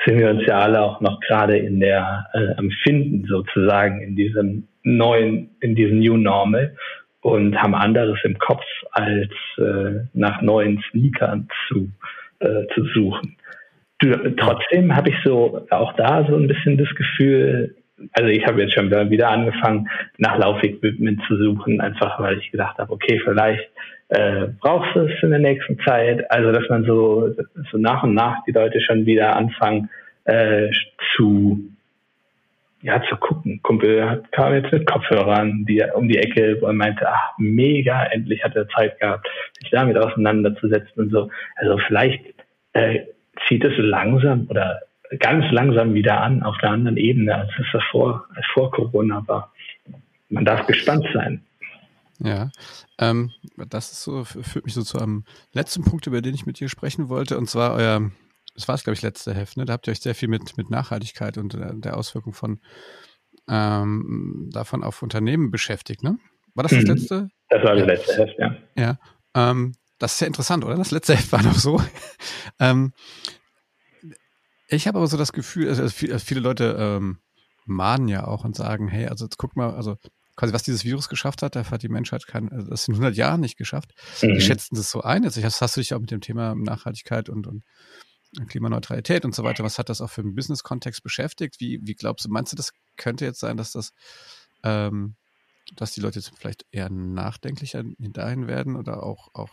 [0.05, 4.15] sind wir uns ja alle auch noch gerade in der äh, am Finden sozusagen in
[4.15, 6.75] diesem neuen, in diesem New Normal
[7.21, 11.89] und haben anderes im Kopf als äh, nach neuen Sneakern zu,
[12.39, 13.37] äh, zu suchen.
[14.37, 17.75] Trotzdem habe ich so auch da so ein bisschen das Gefühl,
[18.13, 22.77] also ich habe jetzt schon wieder angefangen, nach Laufequipment zu suchen, einfach weil ich gedacht
[22.77, 23.69] habe, okay, vielleicht
[24.09, 26.29] äh, brauchst du es in der nächsten Zeit.
[26.31, 27.33] Also dass man so,
[27.71, 29.89] so nach und nach die Leute schon wieder anfangen
[30.25, 30.69] äh,
[31.15, 31.71] zu
[32.83, 33.61] ja, zu gucken.
[33.61, 38.55] Kumpel kam jetzt mit Kopfhörern die, um die Ecke, er meinte, ach, mega, endlich hat
[38.55, 39.27] er Zeit gehabt,
[39.59, 41.29] sich damit auseinanderzusetzen und so.
[41.57, 42.23] Also vielleicht
[42.73, 43.01] äh,
[43.47, 44.81] zieht es langsam oder
[45.19, 49.51] ganz langsam wieder an auf der anderen Ebene, als es davor, als vor Corona war.
[50.29, 51.45] Man darf gespannt sein.
[52.19, 52.51] Ja,
[52.99, 56.59] ähm, das ist so, führt mich so zu einem letzten Punkt, über den ich mit
[56.59, 58.11] dir sprechen wollte, und zwar euer,
[58.53, 59.65] das war es, glaube ich, letzte Heft, ne?
[59.65, 62.59] Da habt ihr euch sehr viel mit, mit Nachhaltigkeit und der, der Auswirkung von
[63.49, 66.17] ähm, davon auf Unternehmen beschäftigt, ne?
[66.53, 66.89] War das das mhm.
[66.89, 67.29] letzte?
[67.49, 68.55] Das war das letzte Heft, ja.
[68.75, 68.97] Ja.
[69.35, 70.75] Ähm, das ist ja interessant, oder?
[70.75, 71.81] Das letzte Heft war noch so.
[72.59, 72.93] ähm,
[74.71, 77.19] ich habe aber so das Gefühl, also viele Leute ähm,
[77.65, 79.97] mahnen ja auch und sagen, hey, also jetzt guck mal, also
[80.35, 83.15] quasi was dieses Virus geschafft hat, da hat die Menschheit kein, also das in 100
[83.15, 83.93] Jahren nicht geschafft.
[84.21, 84.35] Mhm.
[84.35, 85.25] Die schätzen das so ein.
[85.25, 87.63] Also hast, hast du dich auch mit dem Thema Nachhaltigkeit und, und
[88.47, 91.59] Klimaneutralität und so weiter, was hat das auch für einen Business-Kontext beschäftigt?
[91.59, 93.91] Wie, wie glaubst du, meinst du, das könnte jetzt sein, dass das,
[94.63, 95.15] ähm,
[95.75, 99.49] dass die Leute jetzt vielleicht eher nachdenklicher dahin werden oder auch, auch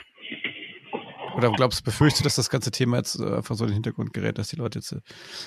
[1.38, 3.74] oder glaubst du, befürchtest du, dass das ganze Thema jetzt äh, einfach so in den
[3.74, 5.00] Hintergrund gerät, dass die Leute jetzt äh,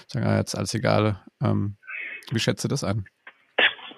[0.08, 1.20] sagen, ah, jetzt alles egal.
[1.44, 1.76] Ähm,
[2.32, 3.06] wie schätzt du das an?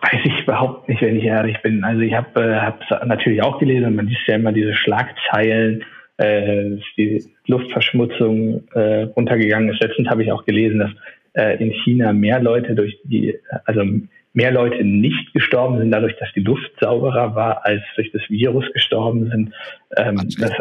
[0.02, 1.84] Weiß ich überhaupt nicht, wenn ich ehrlich bin.
[1.84, 5.84] Also ich habe äh, natürlich auch gelesen und man liest ja immer diese Schlagzeilen,
[6.18, 9.82] äh, die Luftverschmutzung äh, runtergegangen ist.
[9.82, 10.92] Letztens habe ich auch gelesen, dass
[11.34, 13.84] äh, in China mehr Leute durch die, also
[14.34, 18.66] mehr Leute nicht gestorben sind, dadurch, dass die Luft sauberer war, als durch das Virus
[18.74, 19.54] gestorben sind.
[19.96, 20.52] Ähm, das,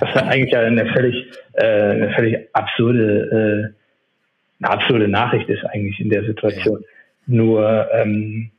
[0.00, 6.00] was ja eigentlich eine völlig, äh, eine völlig absurde, äh, eine absurde Nachricht ist eigentlich
[6.00, 6.82] in der Situation.
[7.26, 8.50] Nur, ähm,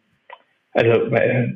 [0.73, 1.53] also äh,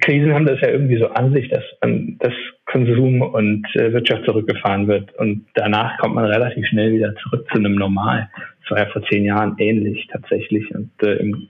[0.00, 2.32] Krisen haben das ja irgendwie so an sich, dass man das
[2.66, 7.58] Konsum und äh, Wirtschaft zurückgefahren wird und danach kommt man relativ schnell wieder zurück zu
[7.58, 8.28] einem Normal.
[8.62, 11.48] Das war ja vor zehn Jahren ähnlich tatsächlich und äh, im,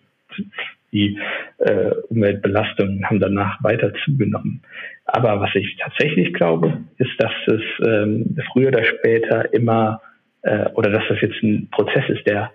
[0.92, 1.18] die
[1.58, 4.62] äh, Umweltbelastungen haben danach weiter zugenommen.
[5.04, 10.00] Aber was ich tatsächlich glaube, ist, dass es ähm, früher oder später immer
[10.42, 12.52] äh, oder dass das jetzt ein Prozess ist, der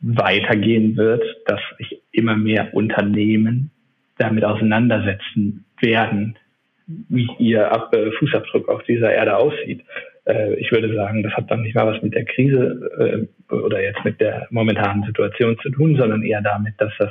[0.00, 3.70] weitergehen wird, dass sich immer mehr Unternehmen
[4.18, 6.36] damit auseinandersetzen werden,
[6.86, 9.84] wie ihr Ab äh, Fußabdruck auf dieser Erde aussieht.
[10.26, 13.82] Äh, ich würde sagen, das hat dann nicht mal was mit der Krise äh, oder
[13.82, 17.10] jetzt mit der momentanen Situation zu tun, sondern eher damit, dass das,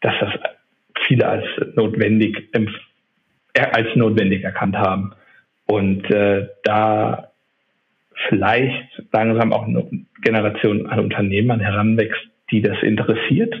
[0.00, 0.32] dass das
[1.06, 2.50] viele als notwendig
[3.54, 5.12] als notwendig erkannt haben.
[5.66, 7.30] Und äh, da
[8.28, 9.88] vielleicht langsam auch eine
[10.22, 13.54] Generation an Unternehmern heranwächst, die das interessiert,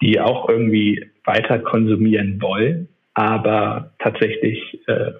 [0.00, 5.12] die auch irgendwie weiter konsumieren wollen, aber tatsächlich äh,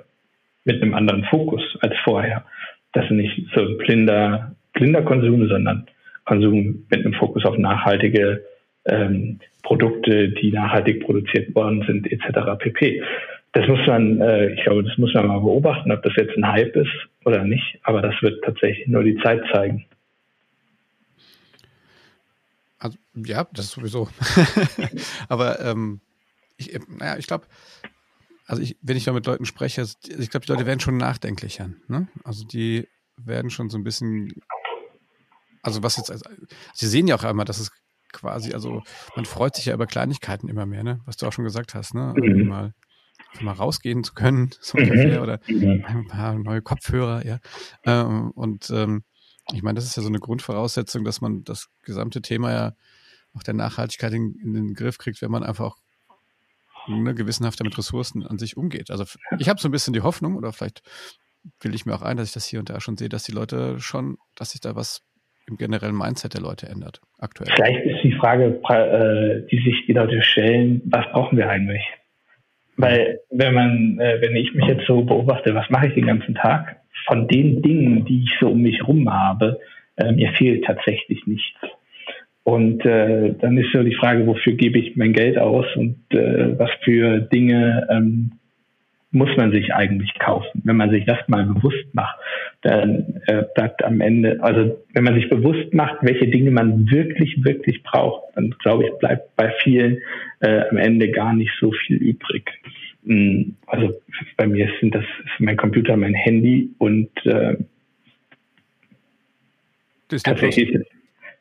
[0.65, 2.45] mit einem anderen Fokus als vorher.
[2.93, 5.87] Das ist nicht so ein blinder, blinder Konsum, sondern
[6.25, 8.45] Konsum mit einem Fokus auf nachhaltige
[8.87, 12.59] ähm, Produkte, die nachhaltig produziert worden sind, etc.
[12.59, 13.03] pp
[13.53, 16.47] das muss man, äh, ich glaube, das muss man mal beobachten, ob das jetzt ein
[16.51, 16.91] Hype ist
[17.25, 17.79] oder nicht.
[17.83, 19.85] Aber das wird tatsächlich nur die Zeit zeigen.
[22.79, 24.09] Also, ja, das sowieso.
[25.29, 26.01] aber ähm,
[26.57, 27.45] ich, naja, ich glaube,
[28.47, 30.97] also ich, wenn ich da mit Leuten spreche, also ich glaube, die Leute werden schon
[30.97, 31.71] nachdenklicher.
[31.89, 32.09] Ne?
[32.25, 34.33] Also die werden schon so ein bisschen,
[35.63, 36.25] also was jetzt, also,
[36.75, 37.71] sie sehen ja auch einmal, dass es
[38.13, 38.83] quasi, also
[39.17, 41.01] man freut sich ja über Kleinigkeiten immer mehr, ne?
[41.07, 42.15] Was du auch schon gesagt hast, ne?
[42.17, 42.49] Mhm.
[42.49, 42.75] Mal
[43.41, 44.85] mal rausgehen zu können, so mhm.
[44.85, 45.85] ungefähr, oder mhm.
[45.87, 47.39] ein paar neue Kopfhörer, ja.
[47.85, 49.05] Ähm, und ähm,
[49.53, 52.73] ich meine, das ist ja so eine Grundvoraussetzung, dass man das gesamte Thema ja
[53.35, 55.77] auch der Nachhaltigkeit in, in den Griff kriegt, wenn man einfach auch
[56.93, 58.91] ne, gewissenhafter mit Ressourcen an sich umgeht.
[58.91, 59.05] Also
[59.39, 60.83] ich habe so ein bisschen die Hoffnung, oder vielleicht
[61.61, 63.33] will ich mir auch ein, dass ich das hier und da schon sehe, dass die
[63.33, 65.03] Leute schon, dass sich da was
[65.49, 67.51] im generellen Mindset der Leute ändert, aktuell.
[67.55, 71.83] Vielleicht ist die Frage, äh, die sich die Leute stellen, was brauchen wir eigentlich?
[72.77, 76.35] Weil wenn man, äh, wenn ich mich jetzt so beobachte, was mache ich den ganzen
[76.35, 76.81] Tag?
[77.07, 79.59] Von den Dingen, die ich so um mich rum habe,
[79.97, 81.59] äh, mir fehlt tatsächlich nichts.
[82.45, 86.59] Und äh, dann ist so die Frage, wofür gebe ich mein Geld aus und äh,
[86.59, 88.33] was für Dinge ähm,
[89.13, 90.63] muss man sich eigentlich kaufen.
[90.65, 92.17] Wenn man sich das mal bewusst macht,
[92.63, 97.45] dann äh, bleibt am Ende, also wenn man sich bewusst macht, welche Dinge man wirklich,
[97.45, 99.99] wirklich braucht, dann glaube ich, bleibt bei vielen
[100.41, 102.51] äh, am Ende gar nicht so viel übrig.
[103.05, 104.01] Mm, also
[104.37, 107.57] bei mir sind das ist mein Computer, mein Handy und äh,
[110.11, 110.87] Disney tatsächlich Plus.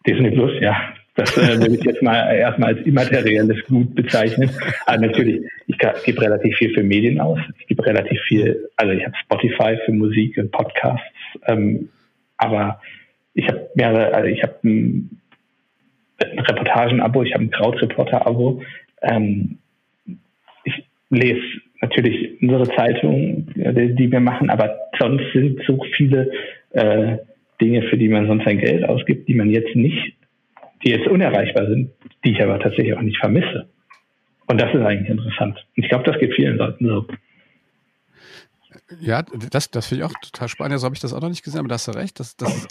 [0.06, 0.94] Disney Plus, ja.
[1.16, 4.50] Das äh, würde ich jetzt mal erstmal als immaterielles Gut bezeichnen.
[4.86, 7.40] Aber natürlich, ich gebe relativ viel für Medien aus.
[7.60, 11.06] Ich gebe relativ viel, also ich habe Spotify für Musik und Podcasts.
[11.48, 11.90] Ähm,
[12.38, 12.82] aber
[13.34, 15.22] ich habe mehrere, also ich habe ein,
[16.24, 18.64] ein Reportagen-Abo, ich habe ein Krautreporter-Abo.
[19.02, 19.58] Ähm,
[20.64, 21.42] ich lese
[21.82, 26.32] natürlich unsere Zeitung, die, die, wir machen, aber sonst sind so viele
[26.72, 27.18] äh,
[27.62, 30.16] Dinge, für die man sonst sein Geld ausgibt, die man jetzt nicht
[30.84, 31.92] die jetzt unerreichbar sind,
[32.24, 33.70] die ich aber tatsächlich auch nicht vermisse.
[34.48, 35.66] Und das ist eigentlich interessant.
[35.78, 37.08] Und ich glaube, das geht vielen Leuten so.
[39.00, 40.80] Ja, das, das finde ich auch total spannend.
[40.80, 42.20] So habe ich das auch noch nicht gesehen, aber da hast du recht.
[42.20, 42.68] Das, das ist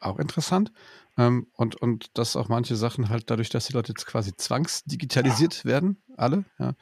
[0.00, 0.72] auch interessant.
[1.16, 5.64] Ähm, und, und dass auch manche Sachen halt dadurch, dass die Leute jetzt quasi zwangsdigitalisiert
[5.64, 6.74] werden, alle, ja.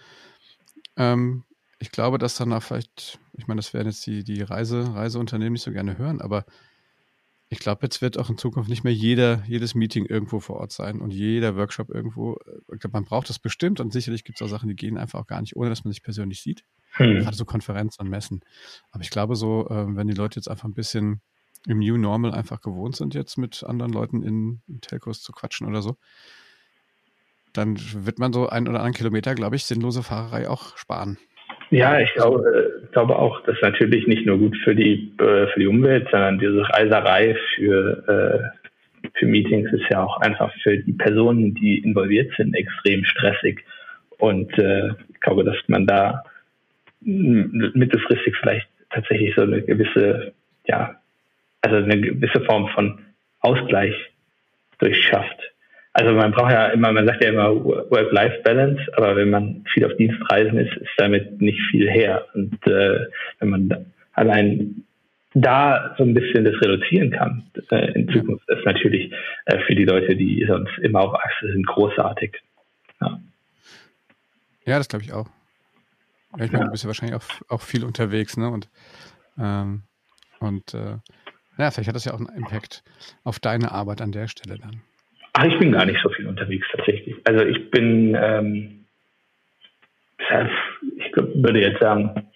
[0.97, 1.45] Ähm,
[1.79, 5.55] ich glaube, dass dann auch vielleicht, ich meine, das werden jetzt die, die Reise, Reiseunternehmen
[5.55, 6.45] nicht so gerne hören, aber
[7.53, 10.71] ich glaube, jetzt wird auch in Zukunft nicht mehr jeder, jedes Meeting irgendwo vor Ort
[10.71, 12.39] sein und jeder Workshop irgendwo.
[12.73, 15.19] Ich glaube, man braucht das bestimmt und sicherlich gibt es auch Sachen, die gehen einfach
[15.19, 16.65] auch gar nicht, ohne dass man sich persönlich sieht.
[16.93, 17.19] Hm.
[17.19, 18.41] Gerade so Konferenzen und Messen.
[18.93, 21.23] Aber ich glaube so, ähm, wenn die Leute jetzt einfach ein bisschen
[21.67, 25.67] im New Normal einfach gewohnt sind, jetzt mit anderen Leuten in, in Telcos zu quatschen
[25.67, 25.97] oder so,
[27.53, 31.19] dann wird man so ein oder anderen Kilometer, glaube ich, sinnlose Fahrerei auch sparen.
[31.71, 32.43] Ja, ich glaube,
[32.83, 36.09] äh, glaube auch, das ist natürlich nicht nur gut für die, äh, für die Umwelt,
[36.11, 38.53] sondern diese Reiserei für,
[39.05, 43.65] äh, für Meetings ist ja auch einfach für die Personen, die involviert sind, extrem stressig.
[44.19, 46.23] Und ich glaube, dass man da
[47.01, 50.35] mittelfristig vielleicht tatsächlich so eine gewisse,
[50.67, 50.97] ja,
[51.63, 52.99] also eine gewisse Form von
[53.41, 53.95] Ausgleich
[54.79, 55.51] durchschafft.
[55.93, 59.97] Also man braucht ja immer, man sagt ja immer Work-Life-Balance, aber wenn man viel auf
[59.97, 62.27] Dienstreisen ist, ist damit nicht viel her.
[62.35, 63.07] Und äh,
[63.41, 64.85] wenn man allein
[65.35, 69.13] da so ein bisschen das reduzieren kann äh, in Zukunft, ist natürlich
[69.47, 72.37] äh, für die Leute, die sonst immer auf Achse sind, großartig.
[73.01, 73.21] Ja,
[74.67, 75.29] ja das glaube ich auch.
[76.39, 76.65] Ich meine, ja.
[76.67, 78.49] du bist ja wahrscheinlich auch, auch viel unterwegs, ne?
[78.49, 78.69] Und,
[79.39, 79.83] ähm,
[80.39, 80.99] und äh,
[81.59, 82.85] ja, vielleicht hat das ja auch einen Impact
[83.25, 84.83] auf deine Arbeit an der Stelle dann.
[85.33, 87.17] Ach, ich bin gar nicht so viel unterwegs tatsächlich.
[87.25, 88.85] Also ich bin, ähm,
[90.19, 92.29] ich würde jetzt sagen,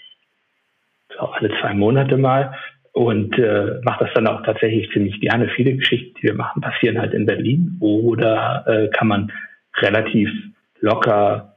[1.11, 2.57] so alle zwei Monate mal
[2.93, 5.49] und äh, mache das dann auch tatsächlich ziemlich gerne.
[5.49, 9.33] Viele Geschichten, die wir machen, passieren halt in Berlin oder äh, kann man
[9.79, 10.31] relativ
[10.81, 11.57] locker,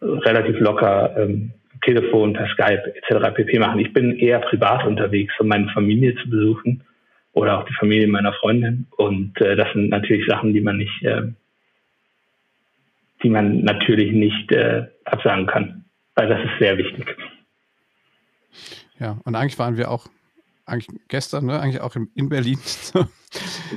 [0.00, 3.34] relativ locker ähm, Telefon, per Skype etc.
[3.34, 3.58] pp.
[3.58, 3.80] machen.
[3.80, 6.84] Ich bin eher privat unterwegs, um meine Familie zu besuchen
[7.32, 8.86] oder auch die Familie meiner Freundin.
[8.96, 11.22] Und äh, das sind natürlich Sachen, die man nicht, äh,
[13.22, 17.06] die man natürlich nicht äh, absagen kann, weil das ist sehr wichtig.
[18.98, 20.06] Ja, und eigentlich waren wir auch
[20.66, 23.08] eigentlich gestern, ne, eigentlich auch in, Berlin zum,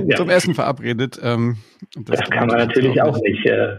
[0.06, 0.18] ja.
[0.18, 1.20] zum Essen verabredet.
[1.22, 1.58] Ähm,
[1.96, 3.46] das, das kann man natürlich auch nicht.
[3.46, 3.78] Äh,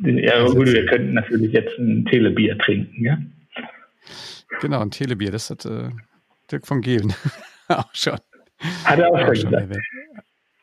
[0.00, 3.18] ja, gut, wir könnten natürlich jetzt ein Telebier trinken, ja?
[4.60, 5.90] Genau, ein Telebier, das hat äh,
[6.50, 7.12] Dirk von Gehlen
[7.68, 8.18] auch schon.
[8.84, 9.76] Hat er auch schon gesagt.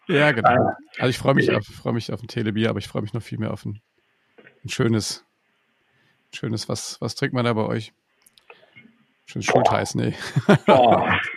[0.08, 0.50] Ja, genau.
[0.50, 0.78] Ah.
[0.98, 3.22] Also ich freue mich, auf, freu mich auf ein Telebier, aber ich freue mich noch
[3.22, 3.80] viel mehr auf ein,
[4.64, 5.26] ein schönes,
[6.34, 7.94] schönes, was, was trinkt man da bei euch?
[9.26, 10.14] Schönes Schultheiß, nee.
[10.66, 11.20] Boah.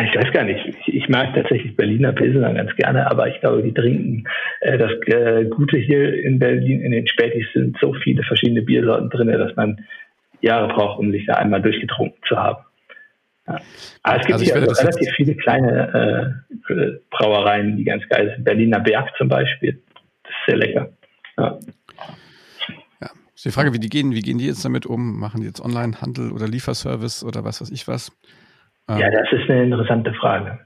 [0.00, 0.64] Ich weiß gar nicht.
[0.64, 4.24] Ich, ich, mag tatsächlich Berliner Pilsener ganz gerne, aber ich glaube, die trinken
[4.60, 9.10] äh, das äh, Gute hier in Berlin in den Spätis sind so viele verschiedene Biersorten
[9.10, 9.84] drin, dass man
[10.40, 12.64] Jahre braucht, um sich da einmal durchgetrunken zu haben.
[13.48, 13.60] Ja.
[14.02, 18.44] Aber es gibt also hier also relativ viele kleine äh, Brauereien, die ganz geil sind.
[18.44, 19.82] Berliner Berg zum Beispiel.
[20.22, 20.92] Das ist sehr lecker.
[21.38, 21.58] Ja.
[23.00, 23.10] ja.
[23.34, 25.18] Ist die Frage, wie die gehen, wie gehen die jetzt damit um?
[25.18, 28.12] Machen die jetzt Online-Handel oder Lieferservice oder was weiß ich was?
[28.88, 30.58] Ähm, ja, das ist eine interessante Frage.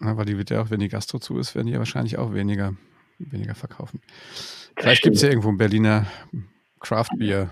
[0.00, 2.18] Ja, weil die wird ja auch, wenn die Gastro zu ist, werden die ja wahrscheinlich
[2.18, 2.74] auch weniger,
[3.18, 4.00] weniger verkaufen.
[4.76, 6.06] Vielleicht gibt es ja irgendwo einen Berliner
[6.80, 7.50] Craft Beer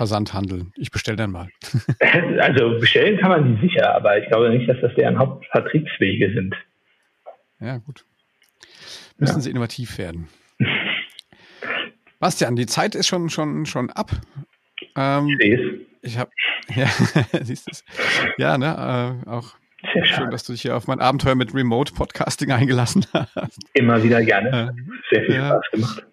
[0.00, 0.64] Versandhandel.
[0.76, 1.50] Ich bestelle dann mal.
[2.38, 6.54] Also bestellen kann man die sicher, aber ich glaube nicht, dass das deren Hauptvertriebswege sind.
[7.60, 8.06] Ja, gut.
[9.18, 9.40] Müssen ja.
[9.40, 10.28] sie innovativ werden.
[12.18, 14.12] Bastian, die Zeit ist schon, schon, schon ab.
[14.96, 15.28] Ähm,
[16.00, 16.30] ich habe,
[16.74, 16.86] ja,
[17.42, 19.50] siehst du Ja, ne, äh, auch
[19.92, 23.58] Sehr schön, dass du dich hier auf mein Abenteuer mit Remote Podcasting eingelassen hast.
[23.74, 24.74] Immer wieder gerne.
[24.74, 26.06] Äh, Sehr viel ja, Spaß gemacht.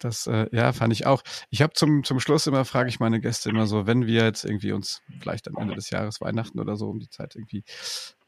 [0.00, 1.22] Das, äh, ja, fand ich auch.
[1.50, 4.44] Ich habe zum, zum Schluss immer, frage ich meine Gäste immer so, wenn wir jetzt
[4.44, 7.64] irgendwie uns vielleicht am Ende des Jahres, Weihnachten oder so um die Zeit irgendwie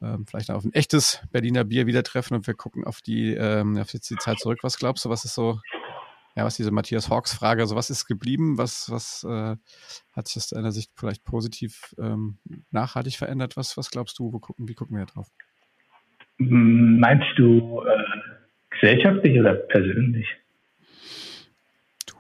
[0.03, 3.79] ähm, vielleicht auf ein echtes Berliner Bier wieder treffen und wir gucken auf die, ähm,
[3.79, 4.59] auf jetzt die Zeit zurück.
[4.63, 5.61] Was glaubst du, was ist so,
[6.37, 8.59] ja, was diese Matthias Hawks Frage, also was ist geblieben?
[8.59, 9.57] Was, was äh,
[10.13, 12.39] hat sich aus deiner Sicht vielleicht positiv ähm,
[12.71, 13.57] nachhaltig verändert?
[13.57, 15.29] Was, was glaubst du, wo gucken, wie gucken wir drauf?
[16.39, 18.31] Meinst du äh,
[18.71, 20.27] gesellschaftlich oder persönlich?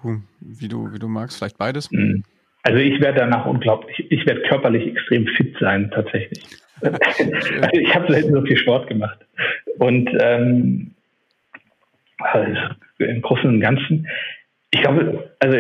[0.03, 1.91] Du, wie du, wie du magst, vielleicht beides?
[1.91, 2.25] Hm.
[2.65, 6.45] Also ich werde danach unglaublich, ich werde körperlich extrem fit sein, tatsächlich.
[6.81, 9.19] also ich habe selten so viel Sport gemacht.
[9.79, 10.95] Und ähm,
[12.19, 14.07] also im Großen und Ganzen,
[14.71, 15.59] ich glaube, also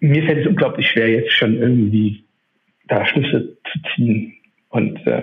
[0.00, 2.24] mir fällt es unglaublich schwer, jetzt schon irgendwie
[2.88, 4.34] da Schlüsse zu ziehen
[4.70, 5.22] und äh,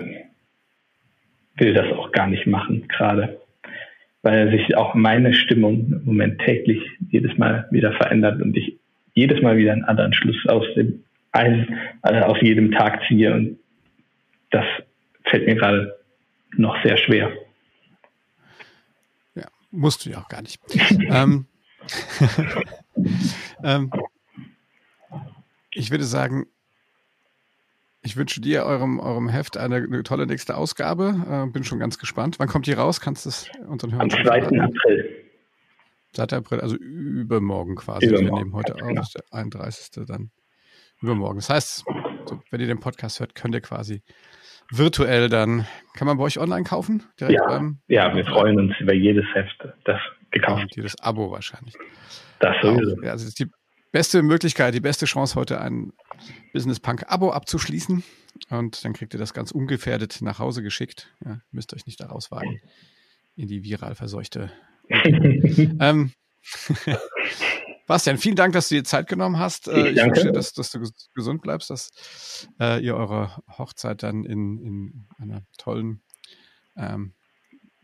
[1.56, 3.40] will das auch gar nicht machen gerade
[4.24, 8.78] weil sich auch meine Stimmung im Moment täglich jedes Mal wieder verändert und ich
[9.12, 13.58] jedes Mal wieder einen anderen Schluss aus dem einen, äh, aus jedem Tag ziehe und
[14.50, 14.64] das
[15.24, 15.96] fällt mir gerade
[16.56, 17.32] noch sehr schwer.
[19.34, 20.60] Ja, musst du ja auch gar nicht.
[21.10, 21.46] ähm,
[23.62, 23.90] ähm,
[25.72, 26.46] ich würde sagen,
[28.04, 31.46] ich wünsche dir, eurem, eurem Heft, eine, eine tolle nächste Ausgabe.
[31.48, 32.38] Äh, bin schon ganz gespannt.
[32.38, 33.00] Wann kommt die raus?
[33.00, 34.42] Kannst du es unseren Hörern Am 2.
[34.60, 35.24] April.
[36.12, 36.36] 2.
[36.36, 38.06] April, also übermorgen quasi.
[38.06, 38.26] Übermorgen.
[38.26, 39.02] Wir nehmen heute auf, genau.
[39.14, 40.06] der 31.
[40.06, 40.30] dann
[41.00, 41.38] übermorgen.
[41.38, 41.84] Das heißt,
[42.26, 44.02] so, wenn ihr den Podcast hört, könnt ihr quasi
[44.70, 47.02] virtuell dann, kann man bei euch online kaufen?
[47.18, 49.98] Direkt ja, beim, ja, wir freuen uns über jedes Heft, das
[50.30, 50.76] gekauft wird.
[50.76, 51.74] Jedes Abo wahrscheinlich.
[52.38, 53.02] Das sowieso.
[53.02, 53.50] Ja, also das ist die
[53.94, 55.92] beste Möglichkeit, die beste Chance, heute ein
[56.52, 58.02] Business Punk Abo abzuschließen.
[58.50, 61.14] Und dann kriegt ihr das ganz ungefährdet nach Hause geschickt.
[61.24, 62.60] Ja, müsst euch nicht daraus wagen
[63.36, 64.50] in die viral verseuchte.
[64.90, 66.10] ähm,
[67.86, 69.68] Bastian, vielen Dank, dass du dir Zeit genommen hast.
[69.68, 70.80] Äh, ich, ich wünsche dir, dass, dass, du
[71.14, 76.02] gesund bleibst, dass äh, ihr eure Hochzeit dann in, in einer tollen
[76.76, 77.14] ähm,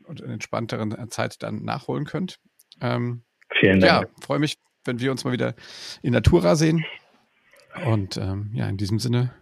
[0.08, 2.40] und entspannteren Zeit dann nachholen könnt.
[2.80, 3.22] Ähm,
[3.60, 4.08] vielen Dank.
[4.08, 5.54] Ja, freue mich, wenn wir uns mal wieder
[6.02, 6.84] in Natura sehen.
[7.86, 9.32] Und ähm, ja, in diesem Sinne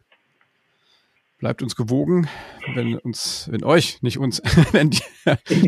[1.39, 2.28] bleibt uns gewogen,
[2.74, 5.03] wenn uns, wenn euch, nicht uns, wenn die,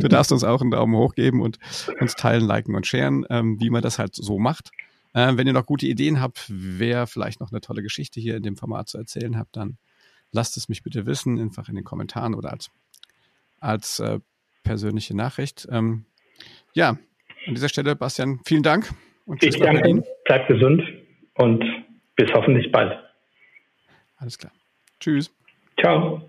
[0.01, 1.59] du darfst uns auch einen Daumen hoch geben und
[2.01, 4.71] uns teilen, liken und sharen, ähm, wie man das halt so macht.
[5.15, 8.43] Ähm, wenn ihr noch gute Ideen habt, wer vielleicht noch eine tolle Geschichte hier in
[8.43, 9.79] dem Format zu erzählen habt, dann
[10.33, 12.71] lasst es mich bitte wissen, einfach in den Kommentaren oder als,
[13.59, 14.21] als äh,
[14.63, 15.67] persönliche Nachricht.
[15.71, 16.05] Ähm,
[16.75, 16.91] ja,
[17.47, 18.93] an dieser Stelle, Bastian, vielen Dank.
[19.31, 20.05] Und ich danke Ihnen.
[20.25, 20.83] Bleibt gesund
[21.35, 21.65] und
[22.17, 22.99] bis hoffentlich bald.
[24.17, 24.53] Alles klar.
[24.99, 25.33] Tschüss.
[25.79, 26.29] Ciao.